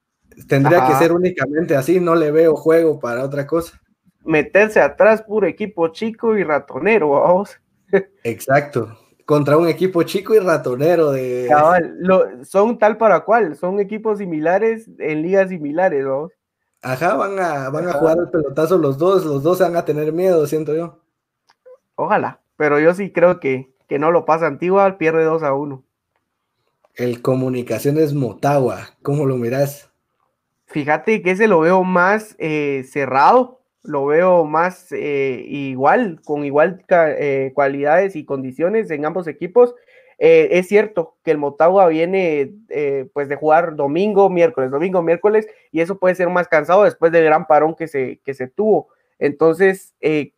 tendría 0.48 0.88
que 0.88 0.96
ser 0.96 1.12
únicamente 1.12 1.76
así, 1.76 2.00
no 2.00 2.16
le 2.16 2.32
veo 2.32 2.56
juego 2.56 3.02
para 3.02 3.26
otra 3.26 3.46
cosa. 3.46 3.82
Meterse 4.24 4.80
atrás, 4.80 5.22
puro 5.22 5.48
equipo 5.48 5.90
chico 5.90 6.38
y 6.38 6.46
ratonero, 6.46 7.10
vamos. 7.10 7.60
Exacto 8.24 8.98
contra 9.28 9.58
un 9.58 9.68
equipo 9.68 10.04
chico 10.04 10.34
y 10.34 10.40
ratonero 10.40 11.12
de... 11.12 11.50
son 12.46 12.80
tal 12.80 12.96
para 12.96 13.26
cual, 13.26 13.58
son 13.58 13.82
equipos 13.82 14.20
similares 14.20 14.90
en 15.00 15.22
ligas 15.22 15.50
similares, 15.50 16.06
¿no? 16.06 16.30
Ajá, 16.82 17.16
van 17.16 17.38
a, 17.38 17.70
van 17.70 17.90
a 17.90 17.94
jugar 17.94 18.20
el 18.20 18.30
pelotazo 18.30 18.78
los 18.78 18.98
dos, 18.98 19.26
los 19.26 19.44
dos 19.44 19.58
se 19.58 19.66
van 19.66 19.76
a 19.76 19.84
tener 19.84 20.14
miedo, 20.14 20.48
siento 20.48 20.74
yo. 20.74 21.02
Ojalá, 21.96 22.40
pero 22.56 22.80
yo 22.80 22.94
sí 22.94 23.12
creo 23.12 23.42
que, 23.42 23.70
que 23.90 24.00
no 24.00 24.12
lo 24.12 24.24
pasa 24.24 24.48
Antigua, 24.48 24.98
pierde 24.98 25.26
2 25.26 25.44
a 25.44 25.54
1. 25.54 25.84
El 26.96 27.22
Comunicaciones 27.22 28.14
Motagua, 28.14 28.92
¿cómo 29.02 29.26
lo 29.26 29.36
miras? 29.36 29.92
Fíjate 30.68 31.22
que 31.22 31.32
ese 31.32 31.50
lo 31.50 31.60
veo 31.60 31.84
más 31.84 32.38
eh, 32.40 32.86
cerrado, 32.90 33.57
lo 33.88 34.06
veo 34.06 34.46
más 34.46 34.92
eh, 34.92 35.44
igual, 35.48 36.22
con 36.24 36.46
igual 36.46 36.84
eh, 36.90 37.52
cualidades 37.56 38.16
y 38.16 38.26
condiciones 38.26 38.92
en 38.92 39.06
ambos 39.06 39.28
equipos. 39.28 39.74
Eh, 40.20 40.50
es 40.52 40.68
cierto 40.68 41.16
que 41.24 41.32
el 41.32 41.38
Motagua 41.38 41.88
viene 41.88 42.52
pues 43.14 43.30
de 43.30 43.36
jugar 43.36 43.76
domingo, 43.76 44.30
miércoles, 44.30 44.72
domingo, 44.72 45.02
miércoles, 45.02 45.48
y 45.72 45.82
eso 45.82 46.00
puede 46.00 46.16
ser 46.16 46.30
más 46.30 46.48
cansado 46.48 46.84
después 46.84 47.12
del 47.12 47.26
gran 47.26 47.48
parón 47.48 47.76
que 47.76 47.88
se, 47.88 48.20
que 48.24 48.34
se 48.34 48.48
tuvo. 48.48 48.90
Entonces, 49.20 49.96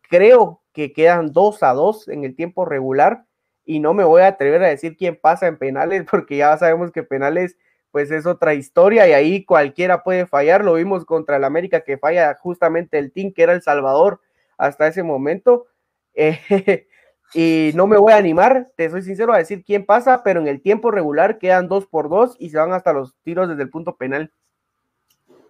creo 0.08 0.62
que 0.72 0.92
quedan 0.92 1.32
dos 1.32 1.62
a 1.62 1.72
dos 1.72 2.08
en 2.08 2.24
el 2.24 2.36
tiempo 2.36 2.64
regular 2.64 3.24
y 3.64 3.80
no 3.80 3.94
me 3.94 4.04
voy 4.04 4.22
a 4.22 4.28
atrever 4.28 4.62
a 4.64 4.68
decir 4.68 4.96
quién 4.96 5.16
pasa 5.16 5.46
en 5.46 5.58
penales 5.58 6.04
porque 6.10 6.36
ya 6.36 6.56
sabemos 6.56 6.92
que 6.92 7.02
penales 7.02 7.56
pues 7.90 8.10
es 8.10 8.26
otra 8.26 8.54
historia 8.54 9.08
y 9.08 9.12
ahí 9.12 9.44
cualquiera 9.44 10.02
puede 10.02 10.26
fallar. 10.26 10.64
Lo 10.64 10.74
vimos 10.74 11.04
contra 11.04 11.36
el 11.36 11.44
América 11.44 11.80
que 11.82 11.98
falla 11.98 12.34
justamente 12.40 12.98
el 12.98 13.12
team 13.12 13.32
que 13.32 13.42
era 13.42 13.52
El 13.52 13.62
Salvador 13.62 14.20
hasta 14.58 14.86
ese 14.86 15.02
momento. 15.02 15.66
Eh, 16.12 16.88
y 17.32 17.70
no 17.76 17.86
me 17.86 17.96
voy 17.96 18.12
a 18.12 18.16
animar, 18.16 18.72
te 18.76 18.90
soy 18.90 19.02
sincero, 19.02 19.32
a 19.32 19.38
decir 19.38 19.62
quién 19.64 19.86
pasa, 19.86 20.22
pero 20.24 20.40
en 20.40 20.48
el 20.48 20.60
tiempo 20.60 20.90
regular 20.90 21.38
quedan 21.38 21.68
dos 21.68 21.86
por 21.86 22.08
dos 22.08 22.34
y 22.40 22.50
se 22.50 22.58
van 22.58 22.72
hasta 22.72 22.92
los 22.92 23.14
tiros 23.22 23.48
desde 23.48 23.62
el 23.62 23.70
punto 23.70 23.96
penal. 23.96 24.32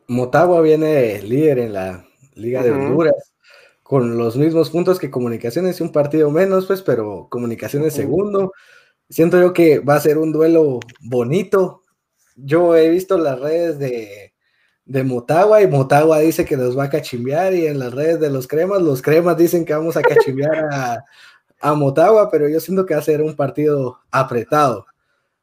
Motagua 0.07 0.61
viene 0.61 1.23
líder 1.23 1.59
en 1.61 1.73
la 1.73 2.05
Liga 2.35 2.63
de 2.63 2.73
Honduras 2.73 3.33
con 3.91 4.17
los 4.17 4.37
mismos 4.37 4.71
puntos 4.71 5.01
que 5.01 5.11
Comunicaciones, 5.11 5.81
un 5.81 5.91
partido 5.91 6.31
menos, 6.31 6.67
pues, 6.67 6.81
pero 6.81 7.27
Comunicaciones 7.29 7.95
segundo. 7.95 8.53
Siento 9.09 9.41
yo 9.41 9.53
que 9.53 9.81
va 9.81 9.97
a 9.97 10.01
ser 10.01 10.19
un 10.19 10.31
duelo 10.31 10.79
bonito, 11.01 11.83
yo 12.45 12.77
he 12.77 12.89
visto 12.89 13.19
las 13.19 13.39
redes 13.39 13.79
de, 13.79 14.33
de 14.85 15.05
Motagua 15.05 15.63
y 15.63 15.67
Motagua 15.67 16.19
dice 16.19 16.45
que 16.45 16.57
nos 16.57 16.77
va 16.77 16.85
a 16.85 16.91
cachimbear 16.91 17.55
y 17.55 17.67
en 17.67 17.79
las 17.79 17.93
redes 17.93 18.21
de 18.21 18.31
los 18.31 18.47
cremas, 18.47 18.83
los 18.83 19.03
cremas 19.03 19.37
dicen 19.37 19.65
que 19.65 19.75
vamos 19.75 19.97
a 19.97 20.03
cachimbear 20.03 20.67
a, 20.73 21.05
a 21.61 21.75
Motagua, 21.75 22.31
pero 22.31 22.49
yo 22.49 22.61
siento 22.61 22.87
que 22.87 22.95
va 22.95 23.01
a 23.01 23.05
ser 23.05 23.23
un 23.23 23.37
partido 23.37 24.01
apretado. 24.11 24.87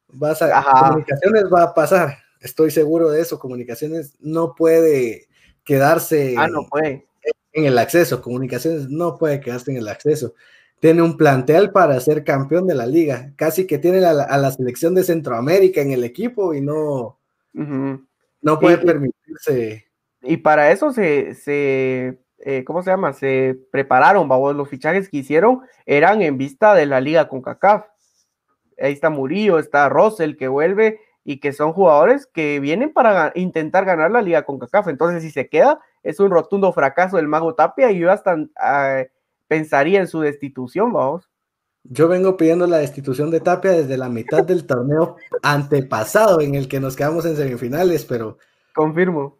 Vas 0.08 0.42
a, 0.42 0.64
comunicaciones 0.80 1.44
va 1.52 1.64
a 1.64 1.74
pasar, 1.74 2.18
estoy 2.40 2.70
seguro 2.70 3.10
de 3.10 3.20
eso. 3.20 3.38
Comunicaciones 3.38 4.14
no 4.20 4.54
puede 4.54 5.28
quedarse 5.64 6.34
ah, 6.38 6.48
no 6.48 6.66
puede. 6.68 7.06
en 7.52 7.66
el 7.66 7.78
acceso. 7.78 8.22
Comunicaciones 8.22 8.88
no 8.88 9.18
puede 9.18 9.40
quedarse 9.40 9.70
en 9.70 9.76
el 9.76 9.88
acceso 9.88 10.34
tiene 10.80 11.02
un 11.02 11.16
plantel 11.16 11.70
para 11.70 11.98
ser 12.00 12.24
campeón 12.24 12.66
de 12.66 12.74
la 12.74 12.86
liga. 12.86 13.32
Casi 13.36 13.66
que 13.66 13.78
tiene 13.78 14.04
a 14.04 14.12
la, 14.12 14.50
selección 14.50 14.94
de 14.94 15.04
Centroamérica 15.04 15.80
en 15.80 15.92
el 15.92 16.04
equipo 16.04 16.54
y 16.54 16.60
no, 16.60 17.18
no 17.52 18.58
puede 18.60 18.78
permitirse. 18.78 19.86
Y 20.22 20.38
para 20.38 20.70
eso 20.70 20.92
se, 20.92 21.34
se 21.34 22.18
eh, 22.38 22.64
¿cómo 22.64 22.82
se 22.82 22.90
llama? 22.90 23.12
Se 23.12 23.58
prepararon, 23.72 24.28
babos. 24.28 24.54
Los 24.54 24.68
fichajes 24.68 25.08
que 25.08 25.18
hicieron 25.18 25.62
eran 25.86 26.22
en 26.22 26.38
vista 26.38 26.74
de 26.74 26.86
la 26.86 27.00
liga 27.00 27.28
con 27.28 27.42
CACAF. 27.42 27.84
Ahí 28.80 28.92
está 28.92 29.10
Murillo, 29.10 29.58
está 29.58 29.88
Russell 29.88 30.36
que 30.36 30.46
vuelve 30.46 31.00
y 31.24 31.40
que 31.40 31.52
son 31.52 31.72
jugadores 31.72 32.26
que 32.26 32.60
vienen 32.60 32.92
para 32.92 33.32
intentar 33.34 33.84
ganar 33.84 34.12
la 34.12 34.22
liga 34.22 34.44
con 34.44 34.58
CACAF. 34.58 34.88
Entonces, 34.88 35.22
si 35.22 35.30
se 35.30 35.48
queda, 35.48 35.80
es 36.02 36.20
un 36.20 36.30
rotundo 36.30 36.72
fracaso 36.72 37.16
del 37.16 37.28
Mago 37.28 37.54
Tapia 37.54 37.90
y 37.90 37.98
yo 37.98 38.12
hasta. 38.12 38.36
Ah, 38.56 39.02
pensaría 39.48 40.00
en 40.00 40.06
su 40.06 40.20
destitución, 40.20 40.92
vamos. 40.92 41.28
Yo 41.84 42.06
vengo 42.06 42.36
pidiendo 42.36 42.66
la 42.66 42.78
destitución 42.78 43.30
de 43.30 43.40
Tapia 43.40 43.72
desde 43.72 43.96
la 43.96 44.08
mitad 44.08 44.44
del 44.44 44.66
torneo 44.66 45.16
antepasado 45.42 46.40
en 46.40 46.54
el 46.54 46.68
que 46.68 46.80
nos 46.80 46.96
quedamos 46.96 47.24
en 47.24 47.36
semifinales, 47.36 48.04
pero 48.04 48.38
confirmo. 48.74 49.38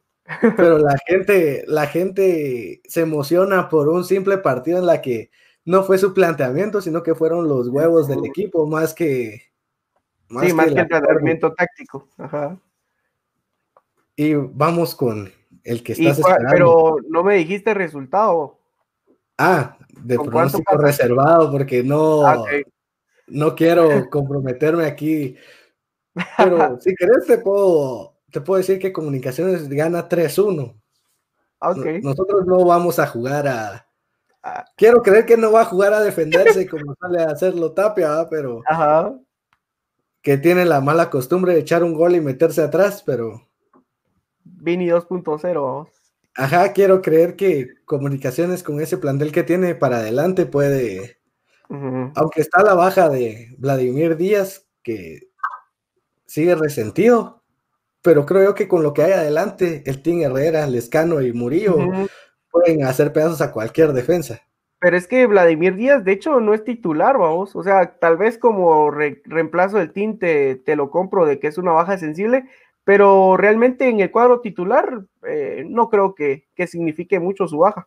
Pero 0.56 0.78
la 0.78 0.96
gente, 1.06 1.64
la 1.66 1.86
gente 1.86 2.80
se 2.84 3.02
emociona 3.02 3.68
por 3.68 3.88
un 3.88 4.04
simple 4.04 4.38
partido 4.38 4.78
en 4.78 4.86
la 4.86 5.02
que 5.02 5.30
no 5.64 5.84
fue 5.84 5.98
su 5.98 6.14
planteamiento, 6.14 6.80
sino 6.80 7.02
que 7.02 7.14
fueron 7.14 7.48
los 7.48 7.68
huevos 7.68 8.08
del 8.08 8.24
equipo 8.24 8.66
más 8.66 8.94
que 8.94 9.42
más 10.28 10.46
sí, 10.46 10.52
más 10.52 10.72
que, 10.72 10.80
el 10.80 10.88
planteamiento 10.88 11.52
táctico. 11.52 12.08
Ajá. 12.18 12.58
Y 14.16 14.34
vamos 14.34 14.94
con 14.94 15.30
el 15.64 15.82
que 15.82 15.92
estás 15.92 16.18
esperando. 16.18 16.50
Pero 16.50 16.96
no 17.08 17.22
me 17.22 17.36
dijiste 17.36 17.74
resultado. 17.74 18.57
Ah, 19.38 19.76
de 20.02 20.16
pronóstico 20.16 20.76
reservado 20.76 21.50
porque 21.50 21.82
no, 21.84 22.26
ah, 22.26 22.44
no 23.28 23.54
quiero 23.54 23.88
comprometerme 24.10 24.84
aquí. 24.84 25.36
Pero 26.36 26.80
si 26.80 26.94
querés 26.94 27.26
te 27.26 27.38
puedo, 27.38 28.16
te 28.30 28.40
puedo 28.40 28.58
decir 28.58 28.78
que 28.78 28.92
Comunicaciones 28.92 29.68
gana 29.68 30.08
3-1. 30.08 30.74
Okay. 31.60 32.00
Nosotros 32.02 32.46
no 32.46 32.64
vamos 32.64 32.98
a 32.98 33.06
jugar 33.06 33.46
a... 33.48 33.84
Quiero 34.76 35.02
creer 35.02 35.26
que 35.26 35.36
no 35.36 35.52
va 35.52 35.62
a 35.62 35.66
jugar 35.66 35.92
a 35.92 36.00
defenderse 36.00 36.66
como 36.70 36.94
sale 37.00 37.22
a 37.22 37.30
hacerlo 37.30 37.72
Tapia, 37.72 38.26
pero... 38.28 38.62
Que 40.20 40.36
tiene 40.36 40.64
la 40.64 40.80
mala 40.80 41.10
costumbre 41.10 41.54
de 41.54 41.60
echar 41.60 41.84
un 41.84 41.94
gol 41.94 42.16
y 42.16 42.20
meterse 42.20 42.62
atrás, 42.62 43.02
pero... 43.04 43.46
Vini 44.44 44.88
2.0. 44.88 45.88
Ajá, 46.38 46.72
quiero 46.72 47.02
creer 47.02 47.34
que 47.34 47.74
comunicaciones 47.84 48.62
con 48.62 48.80
ese 48.80 48.96
plantel 48.96 49.32
que 49.32 49.42
tiene 49.42 49.74
para 49.74 49.96
adelante 49.96 50.46
puede, 50.46 51.18
aunque 51.68 52.40
está 52.40 52.62
la 52.62 52.74
baja 52.74 53.08
de 53.08 53.56
Vladimir 53.58 54.16
Díaz, 54.16 54.64
que 54.84 55.30
sigue 56.26 56.54
resentido, 56.54 57.42
pero 58.02 58.24
creo 58.24 58.54
que 58.54 58.68
con 58.68 58.84
lo 58.84 58.94
que 58.94 59.02
hay 59.02 59.12
adelante, 59.12 59.82
el 59.86 60.00
Team 60.00 60.20
Herrera, 60.20 60.68
Lescano 60.68 61.20
y 61.22 61.32
Murillo, 61.32 61.74
puede 61.74 62.08
pueden 62.52 62.84
hacer 62.84 63.12
pedazos 63.12 63.40
a 63.40 63.50
cualquier 63.50 63.92
defensa. 63.92 64.40
Pero 64.78 64.96
es 64.96 65.08
que 65.08 65.26
Vladimir 65.26 65.74
Díaz, 65.74 66.04
de 66.04 66.12
hecho, 66.12 66.38
no 66.38 66.54
es 66.54 66.62
titular, 66.62 67.18
vamos. 67.18 67.56
O 67.56 67.64
sea, 67.64 67.98
tal 67.98 68.16
vez 68.16 68.38
como 68.38 68.92
reemplazo 68.92 69.78
del 69.78 69.92
tinte 69.92 70.54
te, 70.54 70.76
lo 70.76 70.92
compro 70.92 71.26
de 71.26 71.40
que 71.40 71.48
es 71.48 71.58
una 71.58 71.72
baja 71.72 71.98
sensible, 71.98 72.44
pero 72.88 73.36
realmente 73.36 73.86
en 73.86 74.00
el 74.00 74.10
cuadro 74.10 74.40
titular 74.40 75.04
eh, 75.28 75.62
no 75.68 75.90
creo 75.90 76.14
que, 76.14 76.46
signifique 76.66 77.20
mucho 77.20 77.46
su 77.46 77.58
baja. 77.58 77.86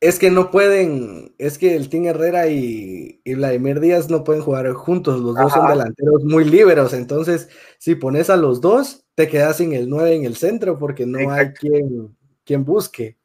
Es 0.00 0.18
que 0.18 0.30
no 0.30 0.50
pueden, 0.50 1.34
es 1.36 1.58
que 1.58 1.76
el 1.76 1.90
Team 1.90 2.06
Herrera 2.06 2.48
y, 2.48 3.20
Vladimir 3.26 3.80
Díaz 3.80 4.08
no 4.08 4.24
pueden 4.24 4.40
jugar 4.40 4.72
juntos, 4.72 5.20
los 5.20 5.36
dos 5.36 5.52
son 5.52 5.68
delanteros 5.68 6.24
muy 6.24 6.44
libres, 6.44 6.94
entonces 6.94 7.50
si 7.78 7.96
pones 7.96 8.30
a 8.30 8.38
los 8.38 8.62
dos, 8.62 9.04
te 9.14 9.28
quedas 9.28 9.58
sin 9.58 9.74
el 9.74 9.90
9 9.90 10.14
en 10.14 10.24
el 10.24 10.36
centro 10.36 10.78
porque 10.78 11.04
no 11.04 11.30
hay 11.30 11.50
quien, 11.52 12.16
quien 12.42 12.64
busque 12.64 13.18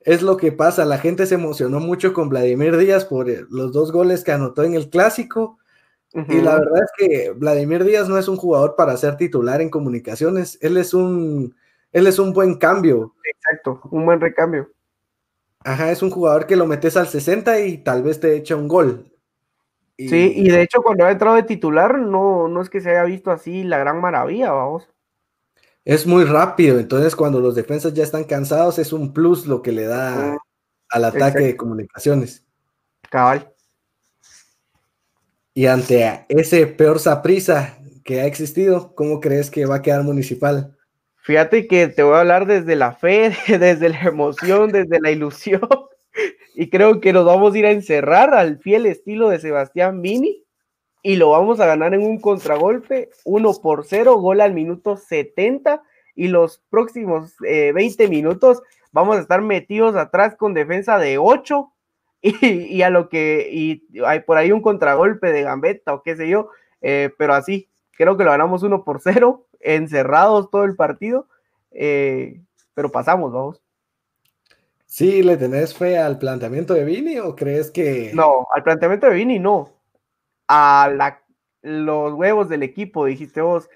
es 0.00 0.20
lo 0.20 0.36
que 0.36 0.50
pasa. 0.50 0.84
La 0.84 0.98
gente 0.98 1.26
se 1.26 1.36
emocionó 1.36 1.78
mucho 1.78 2.12
con 2.12 2.28
Vladimir 2.28 2.76
Díaz 2.76 3.04
por 3.04 3.30
eh, 3.30 3.46
los 3.50 3.72
dos 3.72 3.92
goles 3.92 4.24
que 4.24 4.32
anotó 4.32 4.64
en 4.64 4.74
el 4.74 4.90
clásico. 4.90 5.58
Y 6.28 6.40
la 6.40 6.58
verdad 6.58 6.82
es 6.84 6.92
que 6.96 7.30
Vladimir 7.30 7.82
Díaz 7.84 8.08
no 8.08 8.16
es 8.16 8.28
un 8.28 8.36
jugador 8.36 8.76
para 8.76 8.96
ser 8.96 9.16
titular 9.16 9.60
en 9.60 9.68
comunicaciones. 9.68 10.58
Él 10.60 10.76
es 10.76 10.94
un, 10.94 11.56
él 11.92 12.06
es 12.06 12.18
un 12.18 12.32
buen 12.32 12.54
cambio. 12.56 13.14
Exacto, 13.24 13.80
un 13.90 14.06
buen 14.06 14.20
recambio. 14.20 14.70
Ajá, 15.60 15.90
es 15.90 16.02
un 16.02 16.10
jugador 16.10 16.46
que 16.46 16.56
lo 16.56 16.66
metes 16.66 16.96
al 16.96 17.08
60 17.08 17.60
y 17.60 17.78
tal 17.78 18.02
vez 18.02 18.20
te 18.20 18.36
echa 18.36 18.54
un 18.54 18.68
gol. 18.68 19.10
Sí, 19.98 20.32
y 20.36 20.50
de 20.50 20.62
hecho 20.62 20.82
cuando 20.82 21.04
ha 21.04 21.10
entrado 21.10 21.36
de 21.36 21.44
titular 21.44 21.98
no, 21.98 22.48
no 22.48 22.60
es 22.60 22.68
que 22.68 22.80
se 22.80 22.90
haya 22.90 23.04
visto 23.04 23.30
así 23.30 23.62
la 23.62 23.78
gran 23.78 24.00
maravilla, 24.00 24.50
vamos 24.50 24.88
es 25.84 26.06
muy 26.06 26.24
rápido, 26.24 26.78
entonces 26.78 27.14
cuando 27.14 27.40
los 27.40 27.54
defensas 27.54 27.92
ya 27.92 28.02
están 28.02 28.24
cansados 28.24 28.78
es 28.78 28.92
un 28.92 29.12
plus 29.12 29.46
lo 29.46 29.60
que 29.60 29.72
le 29.72 29.84
da 29.84 30.38
al 30.88 31.04
ataque 31.04 31.40
de 31.40 31.56
comunicaciones. 31.56 32.46
Cabal. 33.10 33.53
Y 35.54 35.66
ante 35.66 36.24
ese 36.28 36.66
peor 36.66 36.98
saprisa 36.98 37.78
que 38.04 38.20
ha 38.20 38.26
existido, 38.26 38.92
¿cómo 38.94 39.20
crees 39.20 39.50
que 39.50 39.66
va 39.66 39.76
a 39.76 39.82
quedar 39.82 40.02
municipal? 40.02 40.76
Fíjate 41.22 41.68
que 41.68 41.86
te 41.86 42.02
voy 42.02 42.16
a 42.16 42.20
hablar 42.20 42.46
desde 42.46 42.74
la 42.74 42.92
fe, 42.92 43.32
desde 43.48 43.88
la 43.88 44.00
emoción, 44.02 44.70
desde 44.70 45.00
la 45.00 45.10
ilusión. 45.10 45.62
Y 46.56 46.70
creo 46.70 47.00
que 47.00 47.12
nos 47.12 47.24
vamos 47.24 47.52
a 47.52 47.58
ir 47.58 47.66
a 47.66 47.72
encerrar 47.72 48.32
al 48.32 48.58
fiel 48.60 48.86
estilo 48.86 49.28
de 49.28 49.40
Sebastián 49.40 50.00
Vini 50.00 50.44
y 51.02 51.16
lo 51.16 51.30
vamos 51.30 51.58
a 51.58 51.66
ganar 51.66 51.94
en 51.94 52.02
un 52.02 52.20
contragolpe, 52.20 53.10
1 53.24 53.54
por 53.60 53.84
0, 53.84 54.18
gol 54.18 54.40
al 54.40 54.54
minuto 54.54 54.96
70 54.96 55.82
y 56.14 56.28
los 56.28 56.62
próximos 56.70 57.34
20 57.40 58.04
eh, 58.04 58.08
minutos 58.08 58.62
vamos 58.92 59.16
a 59.16 59.20
estar 59.20 59.42
metidos 59.42 59.96
atrás 59.96 60.36
con 60.36 60.54
defensa 60.54 60.96
de 60.98 61.18
8 61.18 61.73
y, 62.40 62.80
a 62.80 62.88
lo 62.88 63.10
que 63.10 63.48
y 63.52 63.86
hay 64.04 64.20
por 64.20 64.38
ahí 64.38 64.50
un 64.50 64.62
contragolpe 64.62 65.30
de 65.30 65.42
gambeta 65.42 65.92
o 65.92 66.02
qué 66.02 66.16
sé 66.16 66.28
yo, 66.28 66.48
eh, 66.80 67.10
pero 67.18 67.34
así, 67.34 67.68
creo 67.92 68.16
que 68.16 68.24
lo 68.24 68.30
ganamos 68.30 68.62
1 68.62 68.82
por 68.82 69.00
0, 69.02 69.46
encerrados 69.60 70.50
todo 70.50 70.64
el 70.64 70.74
partido, 70.74 71.28
eh, 71.70 72.40
pero 72.72 72.90
pasamos, 72.90 73.32
vamos. 73.32 73.60
Sí, 74.86 75.22
¿le 75.22 75.36
tenés 75.36 75.74
fe 75.74 75.98
al 75.98 76.18
planteamiento 76.18 76.72
de 76.72 76.84
Vini 76.84 77.18
o 77.18 77.34
crees 77.34 77.70
que... 77.70 78.12
No, 78.14 78.46
al 78.54 78.62
planteamiento 78.62 79.08
de 79.08 79.14
Vini 79.14 79.38
no, 79.38 79.72
a 80.46 80.90
la, 80.94 81.22
los 81.62 82.14
huevos 82.14 82.48
del 82.48 82.62
equipo, 82.62 83.04
dijiste 83.04 83.40
vos, 83.40 83.68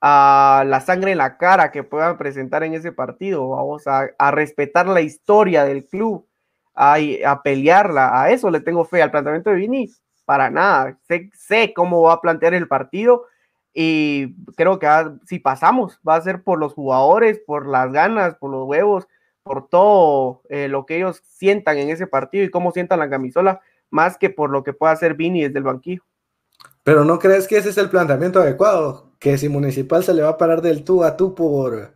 a 0.00 0.64
la 0.66 0.80
sangre 0.80 1.12
en 1.12 1.18
la 1.18 1.36
cara 1.36 1.70
que 1.70 1.82
puedan 1.82 2.16
presentar 2.16 2.62
en 2.62 2.74
ese 2.74 2.92
partido, 2.92 3.48
vamos 3.48 3.82
a, 3.86 4.10
respetar 4.30 4.86
la 4.86 5.00
historia 5.00 5.64
del 5.64 5.86
club, 5.86 6.26
a, 6.80 6.96
a, 7.26 7.42
pelearla, 7.42 8.22
a 8.22 8.30
eso 8.30 8.50
le 8.50 8.60
tengo 8.60 8.84
fe, 8.84 9.02
al 9.02 9.10
planteamiento 9.10 9.50
de 9.50 9.56
Vini, 9.56 9.90
para 10.24 10.48
nada, 10.48 10.98
sé, 11.06 11.30
sé 11.34 11.74
cómo 11.74 12.02
va 12.02 12.14
a 12.14 12.20
plantear 12.20 12.54
el 12.54 12.68
partido 12.68 13.26
y 13.74 14.34
creo 14.56 14.78
que 14.78 14.88
si 15.26 15.38
pasamos 15.38 16.00
va 16.06 16.16
a 16.16 16.22
ser 16.22 16.42
por 16.42 16.58
los 16.58 16.72
jugadores, 16.72 17.40
por 17.46 17.66
las 17.66 17.92
ganas, 17.92 18.34
por 18.36 18.50
los 18.50 18.66
huevos, 18.66 19.06
por 19.42 19.68
todo 19.68 20.42
eh, 20.48 20.68
lo 20.68 20.86
que 20.86 20.96
ellos 20.96 21.22
sientan 21.24 21.78
en 21.78 21.90
ese 21.90 22.06
partido 22.06 22.44
y 22.44 22.50
cómo 22.50 22.72
sientan 22.72 22.98
la 22.98 23.10
camisola, 23.10 23.60
más 23.90 24.16
que 24.16 24.30
por 24.30 24.50
lo 24.50 24.62
que 24.62 24.72
pueda 24.72 24.92
hacer 24.92 25.14
Vini 25.14 25.42
desde 25.42 25.58
el 25.58 25.64
banquillo. 25.64 26.02
Pero 26.82 27.04
¿no 27.04 27.18
crees 27.18 27.46
que 27.46 27.58
ese 27.58 27.70
es 27.70 27.78
el 27.78 27.90
planteamiento 27.90 28.40
adecuado? 28.40 29.12
Que 29.18 29.36
si 29.36 29.48
Municipal 29.48 30.02
se 30.02 30.14
le 30.14 30.22
va 30.22 30.30
a 30.30 30.38
parar 30.38 30.62
del 30.62 30.82
tú 30.84 31.04
a 31.04 31.16
tú 31.16 31.34
por 31.34 31.94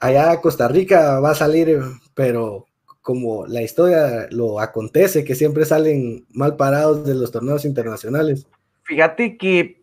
allá 0.00 0.30
a 0.30 0.40
Costa 0.40 0.68
Rica 0.68 1.20
va 1.20 1.30
a 1.30 1.34
salir, 1.34 1.80
pero 2.14 2.66
como 3.04 3.46
la 3.46 3.60
historia 3.60 4.28
lo 4.30 4.60
acontece, 4.60 5.24
que 5.24 5.34
siempre 5.34 5.66
salen 5.66 6.24
mal 6.32 6.56
parados 6.56 7.06
de 7.06 7.14
los 7.14 7.30
torneos 7.30 7.66
internacionales. 7.66 8.46
Fíjate 8.84 9.36
que 9.36 9.82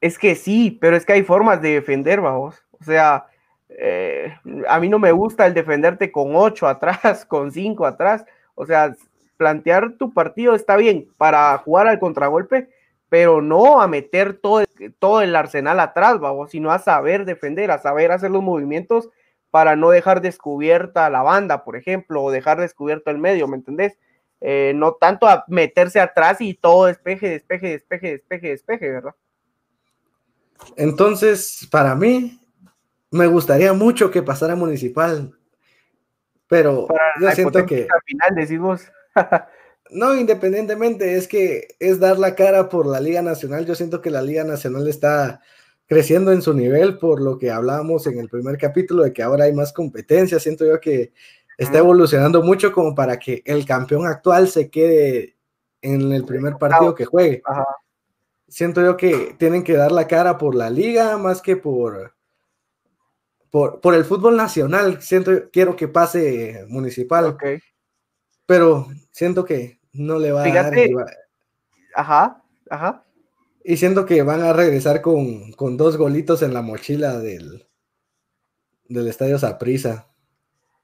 es 0.00 0.18
que 0.18 0.34
sí, 0.34 0.78
pero 0.80 0.96
es 0.96 1.04
que 1.04 1.12
hay 1.12 1.24
formas 1.24 1.60
de 1.60 1.74
defender, 1.74 2.22
vamos. 2.22 2.54
O 2.80 2.82
sea, 2.82 3.26
eh, 3.68 4.32
a 4.66 4.80
mí 4.80 4.88
no 4.88 4.98
me 4.98 5.12
gusta 5.12 5.46
el 5.46 5.52
defenderte 5.52 6.10
con 6.10 6.34
ocho 6.34 6.66
atrás, 6.66 7.26
con 7.26 7.52
cinco 7.52 7.84
atrás. 7.84 8.24
O 8.54 8.64
sea, 8.64 8.96
plantear 9.36 9.98
tu 9.98 10.14
partido 10.14 10.54
está 10.54 10.78
bien 10.78 11.06
para 11.18 11.58
jugar 11.58 11.86
al 11.86 11.98
contragolpe, 11.98 12.70
pero 13.10 13.42
no 13.42 13.82
a 13.82 13.88
meter 13.88 14.38
todo 14.38 14.64
todo 14.98 15.20
el 15.20 15.36
arsenal 15.36 15.80
atrás, 15.80 16.18
vamos, 16.18 16.50
sino 16.50 16.72
a 16.72 16.78
saber 16.78 17.26
defender, 17.26 17.70
a 17.70 17.78
saber 17.78 18.10
hacer 18.10 18.30
los 18.30 18.42
movimientos 18.42 19.10
para 19.54 19.76
no 19.76 19.90
dejar 19.90 20.20
descubierta 20.20 21.08
la 21.10 21.22
banda, 21.22 21.62
por 21.62 21.76
ejemplo, 21.76 22.24
o 22.24 22.32
dejar 22.32 22.58
descubierto 22.58 23.12
el 23.12 23.18
medio, 23.18 23.46
¿me 23.46 23.56
entendés? 23.56 23.96
Eh, 24.40 24.72
no 24.74 24.94
tanto 24.94 25.28
a 25.28 25.44
meterse 25.46 26.00
atrás 26.00 26.40
y 26.40 26.54
todo 26.54 26.86
despeje, 26.86 27.28
despeje, 27.28 27.68
despeje, 27.68 28.10
despeje, 28.10 28.48
despeje, 28.48 28.90
¿verdad? 28.90 29.14
Entonces, 30.76 31.68
para 31.70 31.94
mí, 31.94 32.40
me 33.12 33.28
gustaría 33.28 33.72
mucho 33.74 34.10
que 34.10 34.24
pasara 34.24 34.56
Municipal, 34.56 35.38
pero 36.48 36.88
yo 37.20 37.30
siento 37.30 37.64
que... 37.64 37.82
Al 37.82 38.02
final 38.04 38.34
decimos... 38.34 38.82
No, 39.90 40.16
independientemente, 40.16 41.14
es 41.14 41.28
que 41.28 41.76
es 41.78 42.00
dar 42.00 42.18
la 42.18 42.34
cara 42.34 42.68
por 42.68 42.86
la 42.86 42.98
Liga 43.00 43.22
Nacional. 43.22 43.66
Yo 43.66 43.76
siento 43.76 44.00
que 44.00 44.10
la 44.10 44.22
Liga 44.22 44.42
Nacional 44.42 44.88
está 44.88 45.42
creciendo 45.86 46.32
en 46.32 46.42
su 46.42 46.54
nivel 46.54 46.98
por 46.98 47.20
lo 47.20 47.38
que 47.38 47.50
hablábamos 47.50 48.06
en 48.06 48.18
el 48.18 48.28
primer 48.28 48.58
capítulo 48.58 49.02
de 49.02 49.12
que 49.12 49.22
ahora 49.22 49.44
hay 49.44 49.52
más 49.52 49.72
competencia. 49.72 50.40
Siento 50.40 50.64
yo 50.64 50.80
que 50.80 51.12
está 51.58 51.78
evolucionando 51.78 52.42
mucho 52.42 52.72
como 52.72 52.94
para 52.94 53.18
que 53.18 53.42
el 53.44 53.64
campeón 53.64 54.06
actual 54.06 54.48
se 54.48 54.70
quede 54.70 55.36
en 55.82 56.12
el 56.12 56.24
primer 56.24 56.56
partido 56.56 56.94
que 56.94 57.04
juegue. 57.04 57.42
Siento 58.48 58.82
yo 58.82 58.96
que 58.96 59.34
tienen 59.38 59.64
que 59.64 59.74
dar 59.74 59.92
la 59.92 60.06
cara 60.06 60.38
por 60.38 60.54
la 60.54 60.70
liga 60.70 61.16
más 61.18 61.42
que 61.42 61.56
por, 61.56 62.14
por, 63.50 63.80
por 63.80 63.94
el 63.94 64.04
fútbol 64.04 64.36
nacional. 64.36 65.02
Siento, 65.02 65.50
quiero 65.50 65.76
que 65.76 65.88
pase 65.88 66.64
municipal. 66.68 67.26
Okay 67.26 67.60
pero 68.46 68.86
siento 69.10 69.44
que 69.44 69.78
no 69.92 70.18
le 70.18 70.32
va 70.32 70.44
a 70.44 70.48
dar. 70.48 70.74
Ajá, 71.94 72.42
ajá. 72.68 73.04
Y 73.66 73.78
siento 73.78 74.04
que 74.04 74.22
van 74.22 74.42
a 74.42 74.52
regresar 74.52 75.00
con, 75.00 75.52
dos 75.78 75.96
golitos 75.96 76.42
en 76.42 76.52
la 76.52 76.60
mochila 76.60 77.18
del, 77.18 77.66
del 78.86 79.08
estadio 79.08 79.38
Saprisa. 79.38 80.10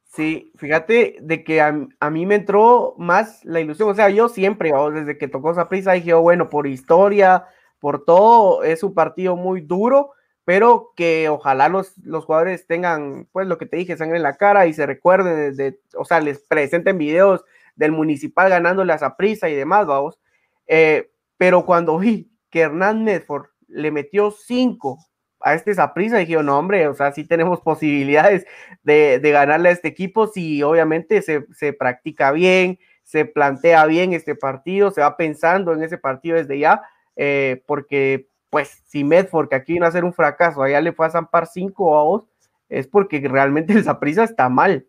Sí, 0.06 0.50
fíjate 0.56 1.16
de 1.20 1.44
que 1.44 1.60
a, 1.60 2.10
mí 2.10 2.24
me 2.24 2.36
entró 2.36 2.94
más 2.96 3.44
la 3.44 3.60
ilusión. 3.60 3.90
O 3.90 3.94
sea, 3.94 4.08
yo 4.08 4.30
siempre, 4.30 4.72
desde 4.94 5.18
que 5.18 5.28
tocó 5.28 5.54
Saprisa, 5.54 5.92
dije, 5.92 6.14
oh, 6.14 6.22
bueno, 6.22 6.48
por 6.48 6.66
historia, 6.66 7.44
por 7.80 8.06
todo, 8.06 8.64
es 8.64 8.82
un 8.82 8.94
partido 8.94 9.36
muy 9.36 9.60
duro, 9.60 10.12
pero 10.46 10.92
que 10.96 11.28
ojalá 11.28 11.68
los, 11.68 11.98
los 11.98 12.24
jugadores 12.24 12.66
tengan, 12.66 13.28
pues 13.30 13.46
lo 13.46 13.58
que 13.58 13.66
te 13.66 13.76
dije, 13.76 13.98
sangre 13.98 14.16
en 14.16 14.22
la 14.22 14.38
cara 14.38 14.66
y 14.66 14.72
se 14.72 14.86
recuerden, 14.86 15.54
de, 15.54 15.78
o 15.96 16.06
sea, 16.06 16.20
les 16.20 16.40
presenten 16.40 16.96
videos 16.96 17.44
del 17.76 17.92
municipal 17.92 18.48
ganándole 18.48 18.94
a 18.94 18.98
Zaprisa 18.98 19.50
y 19.50 19.54
demás, 19.54 19.86
vamos. 19.86 20.18
Eh, 20.66 21.10
pero 21.36 21.66
cuando 21.66 21.98
vi 21.98 22.29
que 22.50 22.60
Hernán 22.60 23.04
Medford 23.04 23.46
le 23.68 23.90
metió 23.90 24.30
cinco 24.30 24.98
a 25.40 25.54
este 25.54 25.74
Zaprisa, 25.74 26.18
dije, 26.18 26.42
no, 26.42 26.58
hombre, 26.58 26.86
o 26.86 26.94
sea, 26.94 27.12
sí 27.12 27.24
tenemos 27.24 27.60
posibilidades 27.62 28.46
de, 28.82 29.20
ganarle 29.22 29.70
a 29.70 29.72
este 29.72 29.88
equipo 29.88 30.26
si 30.26 30.62
obviamente 30.62 31.22
se, 31.22 31.46
se 31.54 31.72
practica 31.72 32.32
bien, 32.32 32.78
se 33.04 33.24
plantea 33.24 33.86
bien 33.86 34.12
este 34.12 34.34
partido, 34.34 34.90
se 34.90 35.00
va 35.00 35.16
pensando 35.16 35.72
en 35.72 35.82
ese 35.82 35.98
partido 35.98 36.36
desde 36.36 36.58
ya, 36.58 36.82
eh, 37.16 37.62
porque 37.66 38.28
pues 38.50 38.82
si 38.86 39.04
Medford, 39.04 39.48
que 39.48 39.56
aquí 39.56 39.72
vino 39.74 39.86
a 39.86 39.92
ser 39.92 40.04
un 40.04 40.12
fracaso, 40.12 40.62
allá 40.62 40.80
le 40.80 40.92
fue 40.92 41.06
a 41.06 41.10
zampar 41.10 41.46
cinco 41.46 41.98
a 41.98 42.02
vos, 42.02 42.28
es 42.68 42.86
porque 42.86 43.20
realmente 43.20 43.72
el 43.72 43.84
Zaprisa 43.84 44.24
está 44.24 44.48
mal. 44.48 44.86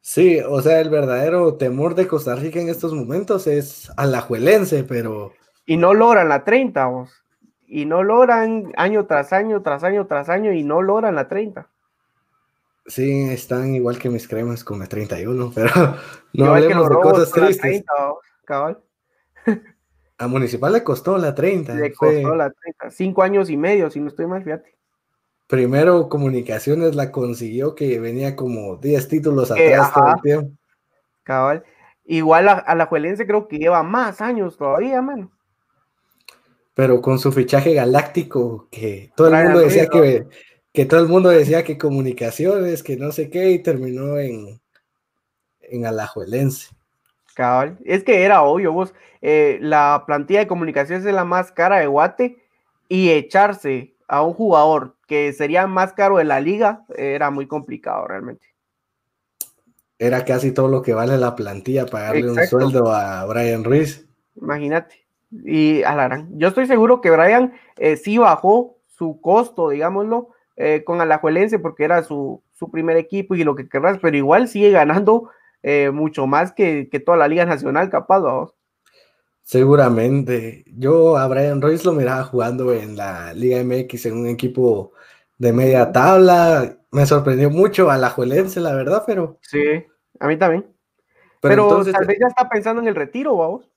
Sí, 0.00 0.40
o 0.40 0.62
sea, 0.62 0.80
el 0.80 0.88
verdadero 0.88 1.56
temor 1.56 1.94
de 1.94 2.08
Costa 2.08 2.34
Rica 2.34 2.60
en 2.60 2.68
estos 2.68 2.94
momentos 2.94 3.46
es 3.46 3.90
alajuelense, 3.96 4.84
pero... 4.84 5.32
Y 5.66 5.76
no 5.76 5.94
logran 5.94 6.28
la 6.28 6.42
30, 6.42 6.86
vos. 6.86 7.10
Y 7.66 7.84
no 7.84 8.02
logran 8.02 8.72
año 8.76 9.06
tras 9.06 9.32
año, 9.32 9.62
tras 9.62 9.84
año, 9.84 10.06
tras 10.06 10.28
año, 10.28 10.52
y 10.52 10.64
no 10.64 10.82
logran 10.82 11.14
la 11.14 11.28
30. 11.28 11.68
Sí, 12.86 13.28
están 13.30 13.74
igual 13.74 13.98
que 13.98 14.08
mis 14.08 14.26
cremas 14.26 14.64
con 14.64 14.78
la 14.80 14.86
31, 14.86 15.52
pero 15.54 15.96
no 16.32 16.46
hablemos 16.46 16.88
de 16.88 16.94
cosas 16.96 17.30
tristes. 17.30 17.84
A 20.18 20.26
Municipal 20.26 20.72
le 20.72 20.82
costó 20.82 21.16
la 21.18 21.34
30. 21.34 21.74
Le 21.74 21.94
costó 21.94 22.34
la 22.34 22.50
30. 22.50 22.90
Cinco 22.90 23.22
años 23.22 23.48
y 23.48 23.56
medio, 23.56 23.90
si 23.90 24.00
no 24.00 24.08
estoy 24.08 24.26
mal, 24.26 24.42
fíjate. 24.42 24.79
Primero 25.50 26.08
Comunicaciones 26.08 26.94
la 26.94 27.10
consiguió, 27.10 27.74
que 27.74 27.98
venía 27.98 28.36
como 28.36 28.76
10 28.76 29.08
títulos 29.08 29.50
eh, 29.50 29.74
atrás 29.74 29.92
todo 29.92 30.08
el 30.14 30.20
tiempo. 30.22 30.56
Cabal. 31.24 31.64
Igual 32.04 32.48
a, 32.48 32.74
la 32.76 32.86
Juelense 32.86 33.26
creo 33.26 33.48
que 33.48 33.58
lleva 33.58 33.82
más 33.82 34.20
años 34.20 34.56
todavía, 34.56 35.02
mano. 35.02 35.32
Pero 36.74 37.02
con 37.02 37.18
su 37.18 37.32
fichaje 37.32 37.74
galáctico, 37.74 38.68
que 38.70 39.10
todo 39.16 39.26
el 39.26 39.44
mundo 39.44 39.58
decía 39.58 39.88
que, 39.88 40.28
que 40.72 40.86
todo 40.86 41.00
el 41.00 41.08
mundo 41.08 41.30
decía 41.30 41.64
que 41.64 41.76
comunicaciones, 41.76 42.84
que 42.84 42.96
no 42.96 43.10
sé 43.10 43.28
qué, 43.28 43.50
y 43.50 43.58
terminó 43.58 44.18
en, 44.18 44.60
en 45.62 45.84
Alajuelense. 45.84 46.68
Cabal. 47.34 47.76
Es 47.84 48.04
que 48.04 48.22
era 48.22 48.42
obvio, 48.42 48.72
vos, 48.72 48.94
eh, 49.20 49.58
la 49.60 50.04
plantilla 50.06 50.40
de 50.40 50.46
comunicaciones 50.46 51.04
es 51.04 51.12
la 51.12 51.24
más 51.24 51.50
cara 51.50 51.80
de 51.80 51.88
Guate 51.88 52.36
y 52.88 53.10
echarse 53.10 53.94
a 54.10 54.22
un 54.22 54.34
jugador 54.34 54.96
que 55.06 55.32
sería 55.32 55.68
más 55.68 55.92
caro 55.92 56.16
de 56.16 56.24
la 56.24 56.40
liga 56.40 56.84
era 56.96 57.30
muy 57.30 57.46
complicado 57.46 58.08
realmente. 58.08 58.44
Era 59.98 60.24
casi 60.24 60.52
todo 60.52 60.68
lo 60.68 60.82
que 60.82 60.94
vale 60.94 61.16
la 61.16 61.36
plantilla 61.36 61.86
pagarle 61.86 62.30
un 62.30 62.46
sueldo 62.46 62.92
a 62.92 63.24
Brian 63.26 63.62
Ruiz. 63.62 64.08
Imagínate. 64.34 65.06
Y 65.30 65.84
Alarán, 65.84 66.28
yo 66.32 66.48
estoy 66.48 66.66
seguro 66.66 67.00
que 67.00 67.10
Brian 67.10 67.52
eh, 67.76 67.96
sí 67.96 68.18
bajó 68.18 68.78
su 68.88 69.20
costo, 69.20 69.68
digámoslo, 69.68 70.30
eh, 70.56 70.82
con 70.84 71.00
Alajuelense 71.00 71.60
porque 71.60 71.84
era 71.84 72.02
su, 72.02 72.42
su, 72.52 72.70
primer 72.70 72.96
equipo 72.96 73.36
y 73.36 73.44
lo 73.44 73.54
que 73.54 73.68
querrás, 73.68 73.98
pero 74.02 74.16
igual 74.16 74.48
sigue 74.48 74.72
ganando 74.72 75.30
eh, 75.62 75.90
mucho 75.90 76.26
más 76.26 76.52
que, 76.52 76.88
toda 77.06 77.16
la 77.16 77.28
Liga 77.28 77.44
Nacional, 77.44 77.90
capaz, 77.90 78.22
Seguramente. 79.50 80.62
Yo 80.68 81.16
a 81.16 81.26
Brian 81.26 81.60
Royce 81.60 81.84
lo 81.84 81.92
miraba 81.92 82.22
jugando 82.22 82.72
en 82.72 82.96
la 82.96 83.34
Liga 83.34 83.60
MX 83.64 84.06
en 84.06 84.18
un 84.18 84.28
equipo 84.28 84.92
de 85.38 85.52
media 85.52 85.90
tabla. 85.90 86.78
Me 86.92 87.04
sorprendió 87.04 87.50
mucho 87.50 87.90
a 87.90 87.98
la 87.98 88.10
Juelense, 88.10 88.60
la 88.60 88.72
verdad, 88.76 89.02
pero. 89.04 89.40
Sí, 89.42 89.84
a 90.20 90.28
mí 90.28 90.38
también. 90.38 90.72
Pero, 91.40 91.82
tal 91.84 92.06
vez 92.06 92.18
ya 92.20 92.28
está 92.28 92.48
pensando 92.48 92.80
en 92.80 92.86
el 92.86 92.94
retiro, 92.94 93.34
vamos. 93.34 93.68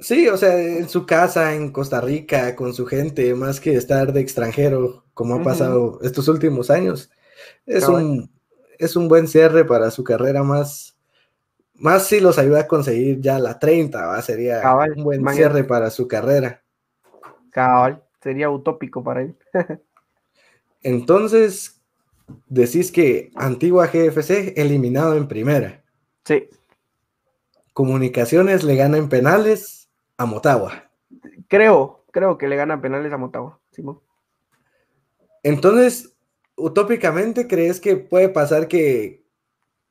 Sí, 0.00 0.26
o 0.26 0.36
sea, 0.36 0.60
en 0.60 0.88
su 0.88 1.06
casa, 1.06 1.54
en 1.54 1.70
Costa 1.70 2.00
Rica, 2.00 2.56
con 2.56 2.74
su 2.74 2.84
gente, 2.84 3.32
más 3.36 3.60
que 3.60 3.76
estar 3.76 4.12
de 4.12 4.20
extranjero, 4.20 5.04
como 5.14 5.36
ha 5.36 5.42
pasado 5.44 6.00
estos 6.02 6.26
últimos 6.26 6.68
años. 6.68 7.12
Es, 7.64 7.86
un, 7.86 8.28
es 8.76 8.96
un 8.96 9.06
buen 9.06 9.28
cierre 9.28 9.64
para 9.64 9.92
su 9.92 10.02
carrera 10.02 10.42
más, 10.42 10.95
más 11.78 12.06
si 12.06 12.20
los 12.20 12.38
ayuda 12.38 12.60
a 12.60 12.66
conseguir 12.66 13.20
ya 13.20 13.38
la 13.38 13.58
30, 13.58 14.06
¿va? 14.06 14.22
sería 14.22 14.62
un 14.96 15.04
buen 15.04 15.26
cierre 15.28 15.64
para 15.64 15.90
su 15.90 16.08
carrera. 16.08 16.62
Cabal, 17.50 18.02
sería 18.22 18.50
utópico 18.50 19.02
para 19.02 19.22
él. 19.22 19.36
Entonces, 20.82 21.82
decís 22.48 22.92
que 22.92 23.30
antigua 23.34 23.86
GFC 23.86 24.54
eliminado 24.56 25.16
en 25.16 25.28
primera. 25.28 25.82
Sí. 26.24 26.48
Comunicaciones 27.72 28.64
le 28.64 28.76
gana 28.76 28.98
en 28.98 29.08
penales 29.08 29.90
a 30.16 30.26
Motagua. 30.26 30.90
Creo, 31.48 32.04
creo 32.10 32.38
que 32.38 32.48
le 32.48 32.56
ganan 32.56 32.80
penales 32.80 33.12
a 33.12 33.18
Motagua, 33.18 33.60
Simón. 33.70 34.00
Entonces, 35.42 36.16
utópicamente, 36.56 37.46
¿crees 37.46 37.80
que 37.80 37.96
puede 37.96 38.28
pasar 38.28 38.66
que, 38.66 39.25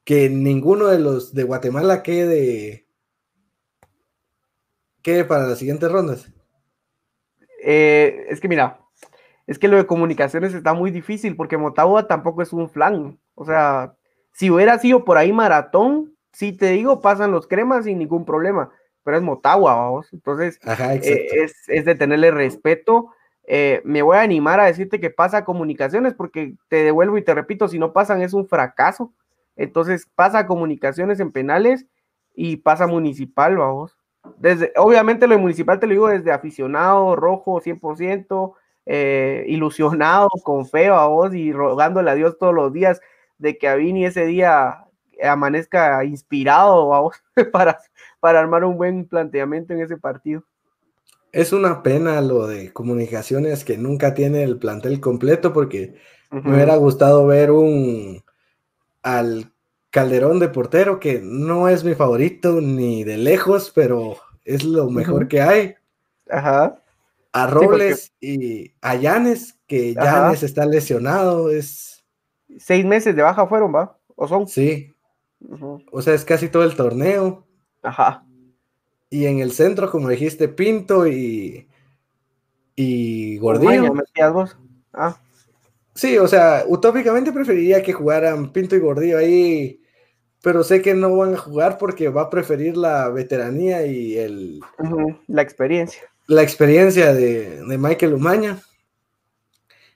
que 0.06 0.30
ninguno 0.30 0.88
de 0.88 1.00
los 1.00 1.34
de 1.34 1.44
Guatemala 1.44 2.04
quede, 2.04 2.88
quede 5.02 5.26
para 5.26 5.48
las 5.48 5.60
siguientes 5.60 5.92
rondas? 5.92 6.32
Eh, 7.62 8.28
es 8.30 8.40
que 8.40 8.48
mira, 8.48 8.80
es 9.48 9.60
que 9.60 9.68
lo 9.68 9.76
de 9.76 9.88
comunicaciones 9.88 10.54
está 10.54 10.74
muy 10.74 10.92
difícil 10.92 11.36
porque 11.36 11.58
Motagua 11.58 12.08
tampoco 12.08 12.42
es 12.42 12.54
un 12.54 12.70
flan. 12.70 13.20
O 13.34 13.44
sea, 13.44 13.96
si 14.32 14.50
hubiera 14.50 14.80
sido 14.80 15.04
por 15.04 15.18
ahí 15.18 15.34
maratón, 15.34 16.16
si 16.32 16.54
te 16.54 16.70
digo, 16.72 17.02
pasan 17.02 17.32
los 17.32 17.48
cremas 17.48 17.84
sin 17.84 18.00
ningún 18.00 18.24
problema 18.24 18.72
pero 19.06 19.18
es 19.18 19.24
Motagua, 19.24 19.76
vamos. 19.76 20.12
Entonces, 20.12 20.60
eh, 21.04 21.48
es, 21.68 21.86
de 21.86 21.96
tenerle 21.96 22.32
respeto. 22.32 23.12
Eh, 23.48 23.82
me 23.86 24.02
voy 24.02 24.18
a 24.18 24.22
animar 24.22 24.60
a 24.60 24.66
decirte 24.66 25.00
que 25.00 25.12
pasa 25.12 25.46
comunicaciones, 25.46 26.16
porque 26.16 26.56
te 26.70 26.78
devuelvo 26.78 27.16
y 27.20 27.22
te 27.22 27.36
repito, 27.36 27.68
si 27.68 27.78
no 27.78 27.94
pasan 27.94 28.24
es 28.24 28.34
un 28.34 28.48
fracaso. 28.48 29.14
Entonces, 29.56 30.08
pasa 30.16 30.48
comunicaciones 30.48 31.20
en 31.20 31.32
penales 31.32 31.86
y 32.34 32.58
pasa 32.58 32.88
municipal, 32.88 33.58
vamos. 33.58 33.98
Desde, 34.38 34.74
obviamente 34.78 35.28
lo 35.28 35.36
de 35.36 35.42
municipal 35.42 35.80
te 35.80 35.88
lo 35.88 35.94
digo 35.94 36.08
desde 36.08 36.32
aficionado, 36.32 37.16
rojo 37.16 37.62
100%, 37.62 38.54
eh, 38.86 39.46
ilusionado, 39.48 40.30
con 40.44 40.66
fe, 40.66 40.90
vos, 40.90 41.34
y 41.34 41.52
rogándole 41.52 42.12
a 42.12 42.16
Dios 42.16 42.38
todos 42.38 42.54
los 42.54 42.74
días 42.74 43.02
de 43.38 43.58
que 43.58 43.68
a 43.68 43.76
Vini 43.76 44.06
ese 44.06 44.26
día 44.26 44.86
amanezca 45.24 46.04
inspirado 46.04 46.90
vamos, 46.90 47.24
para, 47.52 47.80
para 48.20 48.40
armar 48.40 48.64
un 48.64 48.78
buen 48.78 49.08
planteamiento 49.08 49.74
en 49.74 49.82
ese 49.82 49.98
partido. 49.98 50.44
Es 51.32 51.52
una 51.52 51.84
pena 51.84 52.22
lo 52.22 52.48
de 52.48 52.72
comunicaciones 52.72 53.66
que 53.66 53.78
nunca 53.78 54.14
tiene 54.14 54.44
el 54.44 54.58
plantel 54.58 55.02
completo 55.02 55.52
porque 55.52 55.96
me 56.32 56.56
hubiera 56.56 56.76
gustado 56.78 57.28
ver 57.28 57.52
un 57.52 58.24
al 59.06 59.54
Calderón 59.92 60.40
de 60.40 60.50
portero 60.50 61.00
que 61.00 61.22
no 61.24 61.70
es 61.70 61.84
mi 61.84 61.94
favorito 61.94 62.60
ni 62.60 63.04
de 63.04 63.18
lejos, 63.18 63.72
pero 63.74 64.18
es 64.44 64.64
lo 64.64 64.90
mejor 64.90 65.28
que 65.28 65.42
hay. 65.42 65.76
Ajá. 66.30 66.82
A 67.32 67.48
Robles 67.48 68.14
y 68.20 68.74
a 68.82 68.96
Yanes, 68.96 69.60
que 69.68 69.94
Yanes 69.94 70.42
está 70.42 70.66
lesionado, 70.66 71.52
es... 71.52 72.04
Seis 72.58 72.84
meses 72.84 73.16
de 73.16 73.22
baja 73.22 73.46
fueron, 73.46 73.76
¿va? 73.76 73.98
¿O 74.16 74.28
son? 74.28 74.48
Sí, 74.48 74.92
o 75.92 76.02
sea, 76.02 76.14
es 76.14 76.26
casi 76.26 76.50
todo 76.50 76.64
el 76.64 76.76
torneo. 76.76 77.46
Ajá. 77.84 78.26
Y 79.10 79.26
en 79.26 79.40
el 79.40 79.52
centro, 79.52 79.92
como 79.92 80.10
dijiste, 80.10 80.48
Pinto 80.48 81.06
y. 81.08 81.68
Y 82.76 83.38
Gordillo. 83.38 83.94
Ah. 84.94 85.18
Sí, 85.96 86.18
o 86.18 86.28
sea, 86.28 86.66
utópicamente 86.68 87.32
preferiría 87.32 87.82
que 87.82 87.94
jugaran 87.94 88.52
Pinto 88.52 88.76
y 88.76 88.80
Gordillo 88.80 89.18
ahí. 89.18 89.82
Pero 90.44 90.64
sé 90.64 90.82
que 90.82 90.94
no 90.94 91.16
van 91.16 91.34
a 91.34 91.38
jugar 91.38 91.78
porque 91.80 92.10
va 92.10 92.24
a 92.24 92.30
preferir 92.30 92.78
la 92.78 93.10
veteranía 93.10 93.86
y 93.86 94.18
el. 94.18 94.60
La 95.28 95.42
experiencia. 95.42 96.04
La 96.28 96.44
experiencia 96.44 97.14
de, 97.14 97.62
de 97.66 97.78
Michael 97.78 98.14
Umaña. 98.14 98.60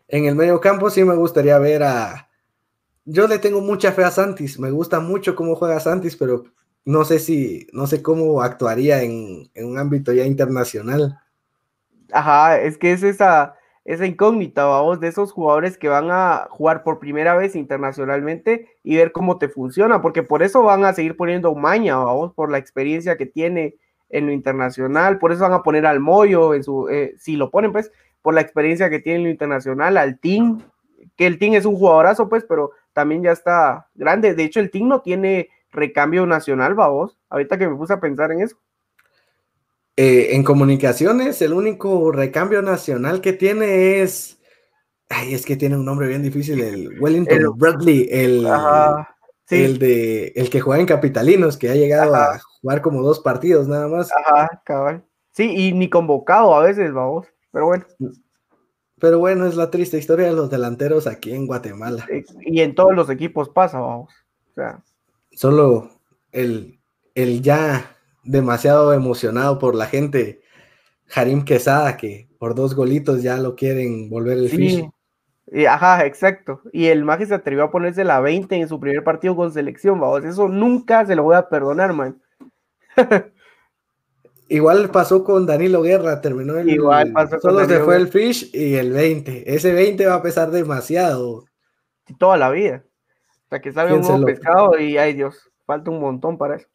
En 0.08 0.26
el 0.26 0.36
medio 0.36 0.60
campo 0.60 0.90
sí 0.90 1.04
me 1.04 1.16
gustaría 1.16 1.60
ver 1.60 1.84
a, 1.84 2.30
yo 3.12 3.28
le 3.28 3.40
tengo 3.40 3.60
mucha 3.62 3.92
fe 3.92 4.04
a 4.04 4.12
Santis, 4.12 4.60
me 4.60 4.70
gusta 4.70 5.00
mucho 5.00 5.36
cómo 5.36 5.56
juega 5.56 5.80
Santis, 5.80 6.16
pero 6.16 6.44
no 6.86 7.04
sé 7.06 7.18
si, 7.18 7.68
no 7.74 7.88
sé 7.88 8.04
cómo 8.04 8.42
actuaría 8.42 9.02
en, 9.02 9.50
un 9.56 9.80
ámbito 9.80 10.14
ya 10.14 10.26
internacional. 10.26 11.20
Ajá, 12.12 12.60
es 12.60 12.78
que 12.78 12.92
es 12.92 13.02
esa, 13.02 13.56
esa 13.90 14.06
incógnita, 14.06 14.66
vamos, 14.66 15.00
de 15.00 15.08
esos 15.08 15.32
jugadores 15.32 15.78
que 15.78 15.88
van 15.88 16.12
a 16.12 16.48
jugar 16.52 16.84
por 16.84 17.00
primera 17.00 17.36
vez 17.36 17.56
internacionalmente 17.56 18.68
y 18.84 18.98
ver 18.98 19.12
cómo 19.12 19.40
te 19.40 19.50
funciona, 19.50 20.00
porque 20.02 20.22
por 20.22 20.44
eso 20.44 20.62
van 20.62 20.86
a 20.86 20.94
seguir 20.94 21.18
poniendo 21.18 21.56
Maña, 21.56 21.98
vamos, 21.98 22.34
por 22.34 22.52
la 22.52 22.60
experiencia 22.60 23.18
que 23.18 23.26
tiene 23.26 23.76
en 24.10 24.28
lo 24.28 24.32
internacional, 24.32 25.18
por 25.18 25.32
eso 25.32 25.42
van 25.42 25.54
a 25.54 25.64
poner 25.64 25.88
al 25.88 26.00
Moyo 26.00 26.54
en 26.54 26.64
su, 26.64 26.88
eh, 26.88 27.16
si 27.18 27.36
lo 27.36 27.50
ponen, 27.50 27.72
pues, 27.72 27.92
por 28.22 28.36
la 28.36 28.42
experiencia 28.42 28.92
que 28.92 29.00
tiene 29.00 29.20
en 29.20 29.24
lo 29.26 29.32
internacional, 29.32 29.98
al 29.98 30.20
Team, 30.20 30.62
que 31.16 31.26
el 31.26 31.40
Team 31.40 31.56
es 31.56 31.66
un 31.66 31.76
jugadorazo, 31.76 32.30
pues, 32.30 32.46
pero 32.48 32.72
también 32.94 33.24
ya 33.24 33.32
está 33.32 33.88
grande. 33.96 34.36
De 34.36 34.44
hecho, 34.44 34.60
el 34.60 34.70
team 34.70 34.88
no 34.88 35.02
tiene 35.02 35.50
recambio 35.72 36.26
nacional, 36.26 36.76
vos. 36.76 37.18
Ahorita 37.30 37.58
que 37.58 37.68
me 37.68 37.76
puse 37.76 37.94
a 37.94 38.00
pensar 38.00 38.32
en 38.32 38.42
eso. 38.42 38.58
Eh, 39.96 40.36
en 40.36 40.44
comunicaciones, 40.44 41.42
el 41.42 41.54
único 41.54 42.12
recambio 42.12 42.62
nacional 42.62 43.20
que 43.22 43.34
tiene 43.34 44.02
es. 44.02 44.40
Ay, 45.10 45.34
es 45.34 45.46
que 45.46 45.58
tiene 45.58 45.76
un 45.76 45.86
nombre 45.86 46.08
bien 46.08 46.24
difícil, 46.24 46.62
el 46.62 47.02
Wellington 47.02 47.58
Bradley, 47.58 48.08
el, 48.12 48.48
el 49.50 49.80
de 49.80 50.28
el 50.36 50.50
que 50.50 50.62
juega 50.62 50.80
en 50.80 50.88
Capitalinos, 50.88 51.58
que 51.58 51.70
ha 51.70 51.76
llegado 51.76 52.16
a 52.16 52.40
jugar 52.62 52.82
como 52.82 53.02
dos 53.02 53.20
partidos 53.20 53.68
nada 53.68 53.88
más. 53.88 54.10
Ajá, 54.12 54.62
cabal. 54.64 55.04
Sí, 55.32 55.52
y 55.56 55.74
ni 55.74 55.90
convocado 55.90 56.54
a 56.54 56.64
veces, 56.64 56.94
vamos. 56.94 57.28
Pero 57.52 57.66
bueno. 57.66 57.86
Pero 59.00 59.20
bueno, 59.20 59.46
es 59.48 59.56
la 59.56 59.72
triste 59.72 59.98
historia 59.98 60.28
de 60.28 60.34
los 60.34 60.50
delanteros 60.50 61.08
aquí 61.08 61.34
en 61.34 61.48
Guatemala. 61.48 62.06
Y 62.42 62.62
en 62.62 62.76
todos 62.76 62.94
los 62.94 63.10
equipos 63.10 63.50
pasa, 63.50 63.80
vamos. 63.80 64.14
O 64.52 64.54
sea. 64.56 64.84
Solo 65.32 65.90
el, 66.32 66.80
el 67.16 67.42
ya 67.42 67.96
demasiado 68.24 68.94
emocionado 68.94 69.60
por 69.60 69.76
la 69.76 69.86
gente, 69.86 70.42
Jarim 71.08 71.44
Quesada, 71.44 71.98
que 71.98 72.30
por 72.38 72.56
dos 72.56 72.76
golitos 72.76 73.22
ya 73.22 73.38
lo 73.38 73.56
quieren 73.56 74.10
volver 74.10 74.38
el 74.38 74.50
sí, 74.50 74.90
ajá, 75.68 76.06
exacto. 76.06 76.62
Y 76.72 76.88
el 76.88 77.04
Maje 77.04 77.26
se 77.26 77.34
atrevió 77.34 77.64
a 77.64 77.72
ponerse 77.72 78.04
la 78.04 78.20
20 78.20 78.56
en 78.56 78.68
su 78.68 78.80
primer 78.80 79.04
partido 79.04 79.36
con 79.36 79.52
selección, 79.52 80.00
vamos. 80.00 80.24
Eso 80.24 80.48
nunca 80.48 81.06
se 81.06 81.16
lo 81.16 81.24
voy 81.24 81.36
a 81.36 81.50
perdonar, 81.50 81.94
man. 81.94 82.22
Igual 84.52 84.90
pasó 84.90 85.24
con 85.24 85.46
Danilo 85.46 85.84
Guerra, 85.84 86.22
terminó 86.22 86.58
el. 86.58 86.70
Igual 86.70 87.12
pasó 87.14 87.40
Solo 87.40 87.66
se 87.66 87.80
fue 87.82 87.98
el 87.98 88.08
Fish 88.08 88.50
y 88.52 88.76
el 88.76 88.92
20. 88.92 89.54
Ese 89.54 89.74
20 89.74 90.08
va 90.08 90.16
a 90.16 90.24
pesar 90.24 90.50
demasiado. 90.50 91.46
Toda 92.18 92.36
la 92.38 92.50
vida. 92.50 92.84
Sea, 93.50 93.60
que 93.60 93.72
salga 93.72 93.94
un 93.94 94.02
nuevo 94.02 94.26
pescado 94.26 94.80
y 94.80 94.98
ay 94.98 95.14
Dios, 95.14 95.52
falta 95.66 95.92
un 95.92 96.00
montón 96.00 96.38
para 96.38 96.56
eso. 96.56 96.68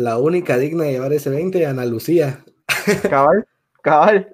La 0.00 0.16
única 0.16 0.56
digna 0.56 0.84
de 0.84 0.92
llevar 0.92 1.12
ese 1.12 1.28
20, 1.28 1.66
Ana 1.66 1.84
Lucía. 1.84 2.42
Cabal, 3.02 3.46
cabal. 3.82 4.32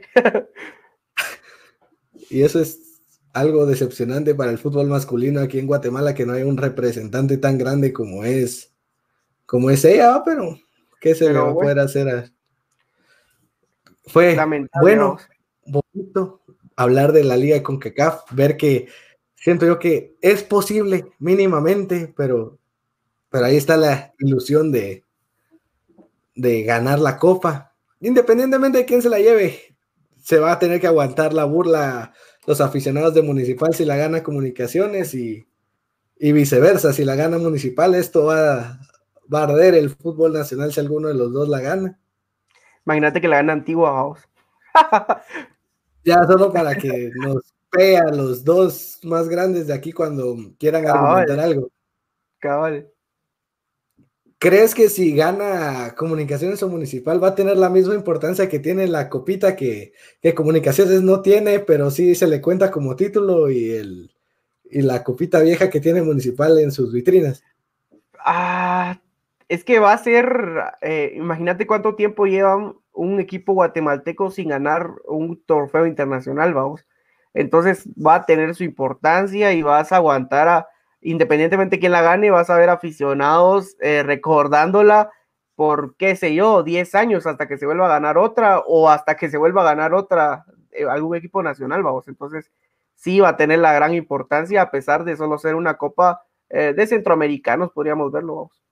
y 2.31 2.43
eso 2.43 2.61
es 2.61 3.01
algo 3.33 3.67
decepcionante 3.67 4.35
para 4.35 4.53
el 4.53 4.59
fútbol 4.59 4.87
masculino 4.87 5.41
aquí 5.41 5.59
en 5.59 5.67
Guatemala, 5.67 6.15
que 6.15 6.25
no 6.25 6.35
hay 6.35 6.45
un 6.45 6.57
representante 6.57 7.37
tan 7.37 7.59
grande 7.59 7.93
como 7.93 8.25
es, 8.25 8.73
como 9.45 9.71
es 9.71 9.85
ella, 9.85 10.23
pero 10.25 10.57
¿qué 11.01 11.17
se 11.17 11.33
le 11.33 11.39
va 11.39 11.51
a 11.51 11.55
poder 11.55 11.81
hacer? 11.81 12.33
Fue 14.05 14.39
bueno, 14.81 15.19
bonito 15.65 16.43
hablar 16.77 17.11
de 17.13 17.25
la 17.25 17.37
liga 17.37 17.61
con 17.65 17.79
CACAF, 17.79 18.23
ver 18.33 18.57
que 18.57 18.87
siento 19.35 19.67
yo 19.67 19.81
que 19.81 20.15
es 20.21 20.45
posible 20.45 21.11
mínimamente, 21.19 22.15
pero, 22.17 22.59
pero 23.29 23.47
ahí 23.47 23.57
está 23.57 23.77
la 23.77 24.15
ilusión 24.21 24.71
de, 24.71 25.06
de 26.37 26.63
ganar 26.63 27.01
la 27.01 27.19
copa. 27.19 27.75
Independientemente 28.01 28.79
de 28.79 28.85
quién 28.85 29.03
se 29.03 29.09
la 29.09 29.19
lleve, 29.19 29.77
se 30.23 30.39
va 30.39 30.53
a 30.53 30.59
tener 30.59 30.81
que 30.81 30.87
aguantar 30.87 31.33
la 31.33 31.45
burla 31.45 32.13
los 32.47 32.61
aficionados 32.61 33.15
de 33.15 33.23
Municipal 33.23 33.75
si 33.75 33.85
la 33.85 33.97
gana 33.97 34.23
Comunicaciones 34.23 35.15
y, 35.15 35.47
viceversa, 36.21 36.93
si 36.93 37.05
la 37.05 37.17
gana 37.17 37.39
Municipal, 37.39 37.95
esto 37.95 38.27
va, 38.27 38.79
va, 39.33 39.41
a 39.41 39.45
arder 39.45 39.75
el 39.75 39.91
fútbol 39.91 40.33
nacional 40.33 40.73
si 40.73 40.79
alguno 40.79 41.09
de 41.09 41.15
los 41.15 41.33
dos 41.33 41.49
la 41.49 41.61
gana. 41.61 41.99
Imagínate 42.85 43.21
que 43.21 43.29
la 43.29 43.37
gana 43.37 43.55
Antigua, 43.55 43.91
vamos. 43.91 44.21
ya 46.05 46.25
solo 46.25 46.53
para 46.53 46.77
que 46.77 47.11
nos 47.17 47.43
pea 47.71 48.05
los 48.05 48.45
dos 48.45 49.01
más 49.03 49.29
grandes 49.29 49.67
de 49.67 49.75
aquí 49.75 49.91
cuando 49.91 50.37
quieran 50.59 50.87
argumentar 50.87 51.41
algo. 51.41 51.71
Cabal. 52.39 52.89
¿Crees 54.39 54.75
que 54.75 54.91
si 54.91 55.15
gana 55.17 55.95
Comunicaciones 55.97 56.63
o 56.63 56.69
Municipal 56.69 57.23
va 57.23 57.29
a 57.29 57.35
tener 57.35 57.57
la 57.57 57.71
misma 57.71 57.95
importancia 57.95 58.49
que 58.49 58.59
tiene 58.59 58.87
la 58.87 59.09
copita 59.09 59.57
que, 59.57 59.93
Comunicaciones 60.35 61.03
no 61.03 61.23
tiene, 61.23 61.61
pero 61.61 61.91
sí 61.91 62.15
se 62.15 62.27
le 62.27 62.43
cuenta 62.43 62.71
como 62.71 62.97
título 62.97 63.49
y, 63.49 63.71
el, 63.71 64.11
y 64.65 64.83
la 64.83 65.03
copita 65.03 65.41
vieja 65.41 65.71
que 65.71 65.81
tiene 65.81 66.03
Municipal 66.03 66.59
en 66.59 66.71
sus 66.71 66.93
vitrinas? 66.93 67.43
Ah, 68.19 69.01
es 69.49 69.65
que 69.65 69.79
va 69.79 69.93
a 69.93 69.99
ser, 69.99 70.29
eh, 70.83 71.15
imagínate 71.17 71.67
cuánto 71.67 71.95
tiempo 71.95 72.27
lleva 72.27 72.75
un 72.93 73.21
equipo 73.21 73.55
guatemalteco 73.55 74.31
sin 74.31 74.49
ganar 74.49 74.91
un 75.07 75.43
trofeo 75.47 75.87
internacional, 75.87 76.53
vamos. 76.53 76.87
Entonces 77.33 77.89
va 77.95 78.17
a 78.17 78.27
tener 78.27 78.55
su 78.55 78.65
importancia 78.65 79.53
y 79.53 79.63
vas 79.63 79.93
a 79.93 79.97
aguantar 79.97 80.49
a 80.49 80.69
independientemente 81.07 81.77
de 81.77 81.81
quién 81.81 81.93
la 81.93 82.03
gane, 82.03 82.31
vas 82.31 82.51
a 82.51 82.57
ver 82.57 82.69
aficionados 82.69 83.77
eh, 83.81 84.03
recordándola 84.03 85.11
por, 85.55 85.97
qué 85.97 86.17
sé 86.17 86.35
yo, 86.35 86.65
10 86.65 86.95
años 86.97 87.27
hasta 87.27 87.47
que 87.47 87.59
se 87.59 87.65
vuelva 87.65 87.87
a 87.87 87.91
ganar 87.91 88.19
otra 88.19 88.59
o 88.67 88.91
hasta 88.91 89.17
que 89.17 89.31
se 89.31 89.39
vuelva 89.39 89.63
a 89.63 89.67
ganar 89.67 89.95
otra, 89.95 90.45
eh, 90.73 90.85
algún 90.85 91.17
equipo 91.17 91.45
nacional, 91.45 91.85
vamos. 91.85 92.09
Entonces, 92.09 92.51
sí 92.95 93.21
va 93.21 93.31
a 93.31 93.37
tener 93.37 93.61
la 93.61 93.73
gran 93.73 93.95
importancia 93.95 94.61
a 94.63 94.71
pesar 94.73 95.05
de 95.05 95.17
solo 95.17 95.39
ser 95.39 95.55
una 95.55 95.79
copa 95.79 96.23
eh, 96.51 96.75
de 96.77 96.87
centroamericanos, 96.89 97.71
podríamos 97.71 98.11
verlo, 98.11 98.35
vamos. 98.35 98.63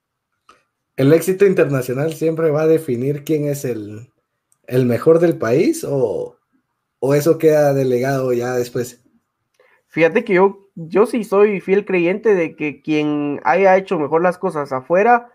¿El 0.97 1.13
éxito 1.13 1.47
internacional 1.47 2.15
siempre 2.15 2.51
va 2.51 2.63
a 2.63 2.67
definir 2.67 3.23
quién 3.23 3.47
es 3.47 3.65
el, 3.65 4.13
el 4.67 4.87
mejor 4.87 5.21
del 5.21 5.39
país 5.39 5.85
o, 5.89 6.37
o 6.99 7.15
eso 7.15 7.39
queda 7.39 7.73
delegado 7.75 8.33
ya 8.33 8.55
después? 8.55 9.05
Fíjate 9.87 10.25
que 10.25 10.35
yo, 10.35 10.64
yo 10.75 11.07
sí 11.07 11.25
soy 11.25 11.61
fiel 11.61 11.85
creyente 11.85 12.35
de 12.35 12.57
que 12.57 12.83
quien 12.83 13.41
haya 13.45 13.77
hecho 13.77 13.99
mejor 13.99 14.23
las 14.23 14.39
cosas 14.39 14.73
afuera, 14.73 15.31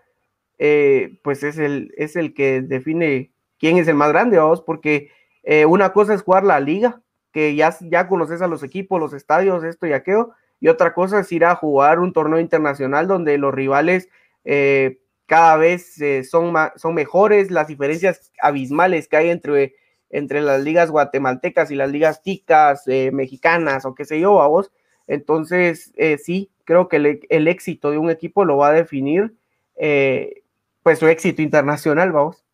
eh, 0.58 1.18
pues 1.24 1.42
es 1.42 1.58
el, 1.58 1.92
es 1.96 2.16
el 2.16 2.34
que 2.34 2.60
define 2.62 3.32
quién 3.58 3.78
es 3.78 3.88
el 3.88 3.94
más 3.94 4.10
grande, 4.10 4.38
vamos, 4.38 4.62
porque 4.62 5.10
eh, 5.42 5.66
una 5.66 5.92
cosa 5.92 6.14
es 6.14 6.22
jugar 6.22 6.44
la 6.44 6.60
liga, 6.60 7.02
que 7.32 7.54
ya, 7.54 7.74
ya 7.80 8.08
conoces 8.08 8.42
a 8.42 8.48
los 8.48 8.62
equipos, 8.62 9.00
los 9.00 9.12
estadios, 9.12 9.64
esto 9.64 9.86
y 9.86 9.92
aquello, 9.92 10.30
y 10.60 10.68
otra 10.68 10.92
cosa 10.94 11.20
es 11.20 11.32
ir 11.32 11.44
a 11.44 11.54
jugar 11.54 12.00
un 12.00 12.12
torneo 12.12 12.40
internacional 12.40 13.06
donde 13.06 13.38
los 13.38 13.54
rivales 13.54 14.08
eh, 14.44 15.00
cada 15.26 15.56
vez 15.56 15.96
son, 16.28 16.52
son 16.76 16.94
mejores, 16.94 17.50
las 17.50 17.68
diferencias 17.68 18.32
abismales 18.42 19.08
que 19.08 19.16
hay 19.16 19.30
entre 19.30 19.74
entre 20.10 20.40
las 20.40 20.60
ligas 20.62 20.90
guatemaltecas 20.90 21.70
y 21.70 21.76
las 21.76 21.90
ligas 21.90 22.22
ticas, 22.22 22.82
eh, 22.86 23.10
mexicanas 23.12 23.84
o 23.84 23.94
qué 23.94 24.04
sé 24.04 24.20
yo, 24.20 24.42
a 24.42 24.48
vos. 24.48 24.72
Entonces, 25.10 25.92
eh, 25.96 26.18
sí, 26.18 26.50
creo 26.64 26.86
que 26.86 26.96
el, 27.28 27.48
éxito 27.48 27.90
de 27.90 27.98
un 27.98 28.10
equipo 28.10 28.44
lo 28.44 28.58
va 28.58 28.68
a 28.68 28.72
definir 28.72 29.34
eh, 29.74 30.44
pues 30.84 31.00
su 31.00 31.08
éxito 31.08 31.42
internacional, 31.42 32.12
vamos. 32.12 32.44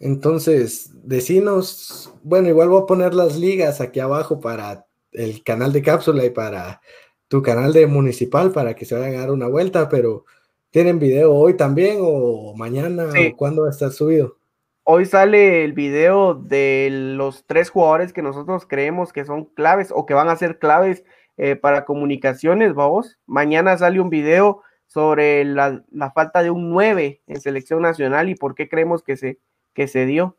Entonces, 0.00 0.90
decinos, 1.06 2.10
bueno, 2.22 2.48
igual 2.48 2.70
voy 2.70 2.82
a 2.82 2.86
poner 2.86 3.12
las 3.12 3.36
ligas 3.36 3.82
aquí 3.82 4.00
abajo 4.00 4.40
para 4.40 4.86
el 5.12 5.44
canal 5.44 5.74
de 5.74 5.82
cápsula 5.82 6.24
y 6.24 6.30
para 6.30 6.80
tu 7.28 7.42
canal 7.42 7.74
de 7.74 7.86
municipal 7.86 8.50
para 8.50 8.74
que 8.74 8.86
se 8.86 8.94
vayan 8.94 9.16
a 9.16 9.20
dar 9.20 9.30
una 9.30 9.46
vuelta, 9.46 9.90
pero 9.90 10.24
¿tienen 10.70 10.98
video 10.98 11.34
hoy 11.34 11.54
también 11.54 11.98
o 12.00 12.54
mañana 12.56 13.10
o 13.10 13.36
cuándo 13.36 13.62
va 13.62 13.68
a 13.68 13.72
estar 13.72 13.92
subido? 13.92 14.38
Hoy 14.86 15.06
sale 15.06 15.64
el 15.64 15.72
video 15.72 16.34
de 16.34 16.90
los 16.90 17.46
tres 17.46 17.70
jugadores 17.70 18.12
que 18.12 18.20
nosotros 18.20 18.66
creemos 18.68 19.14
que 19.14 19.24
son 19.24 19.46
claves 19.46 19.90
o 19.90 20.04
que 20.04 20.12
van 20.12 20.28
a 20.28 20.36
ser 20.36 20.58
claves 20.58 21.04
eh, 21.38 21.56
para 21.56 21.86
comunicaciones, 21.86 22.74
vamos. 22.74 23.18
Mañana 23.24 23.78
sale 23.78 23.98
un 23.98 24.10
video 24.10 24.60
sobre 24.86 25.42
la, 25.46 25.82
falta 26.14 26.42
de 26.42 26.50
un 26.50 26.68
9 26.68 27.22
en 27.26 27.40
selección 27.40 27.80
nacional 27.80 28.28
y 28.28 28.34
por 28.34 28.54
qué 28.54 28.68
creemos 28.68 29.02
que 29.02 29.16
se, 29.16 29.38
que 29.72 29.88
se 29.88 30.04
dio. 30.04 30.36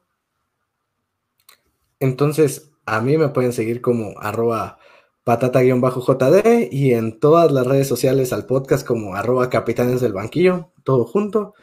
Entonces, 2.00 2.72
a 2.86 3.02
mí 3.02 3.18
me 3.18 3.30
pueden 3.30 3.52
seguir 3.52 3.82
como 3.82 4.14
arroba 4.20 4.78
patata-jd 5.24 6.70
y 6.72 6.94
en 6.94 7.20
todas 7.20 7.52
las 7.52 7.66
redes 7.66 7.88
sociales 7.88 8.32
al 8.32 8.46
podcast 8.46 8.86
como 8.86 9.16
arroba 9.16 9.50
capitanes 9.50 10.02
del 10.02 10.14
banquillo, 10.14 10.72
todo 10.84 11.04
junto. 11.04 11.56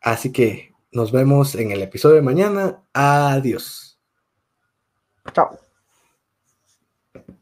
Así 0.00 0.32
que 0.32 0.73
nos 0.94 1.12
vemos 1.12 1.54
en 1.54 1.72
el 1.72 1.82
episodio 1.82 2.16
de 2.16 2.22
mañana. 2.22 2.82
Adiós. 2.92 3.98
Chao. 5.32 5.63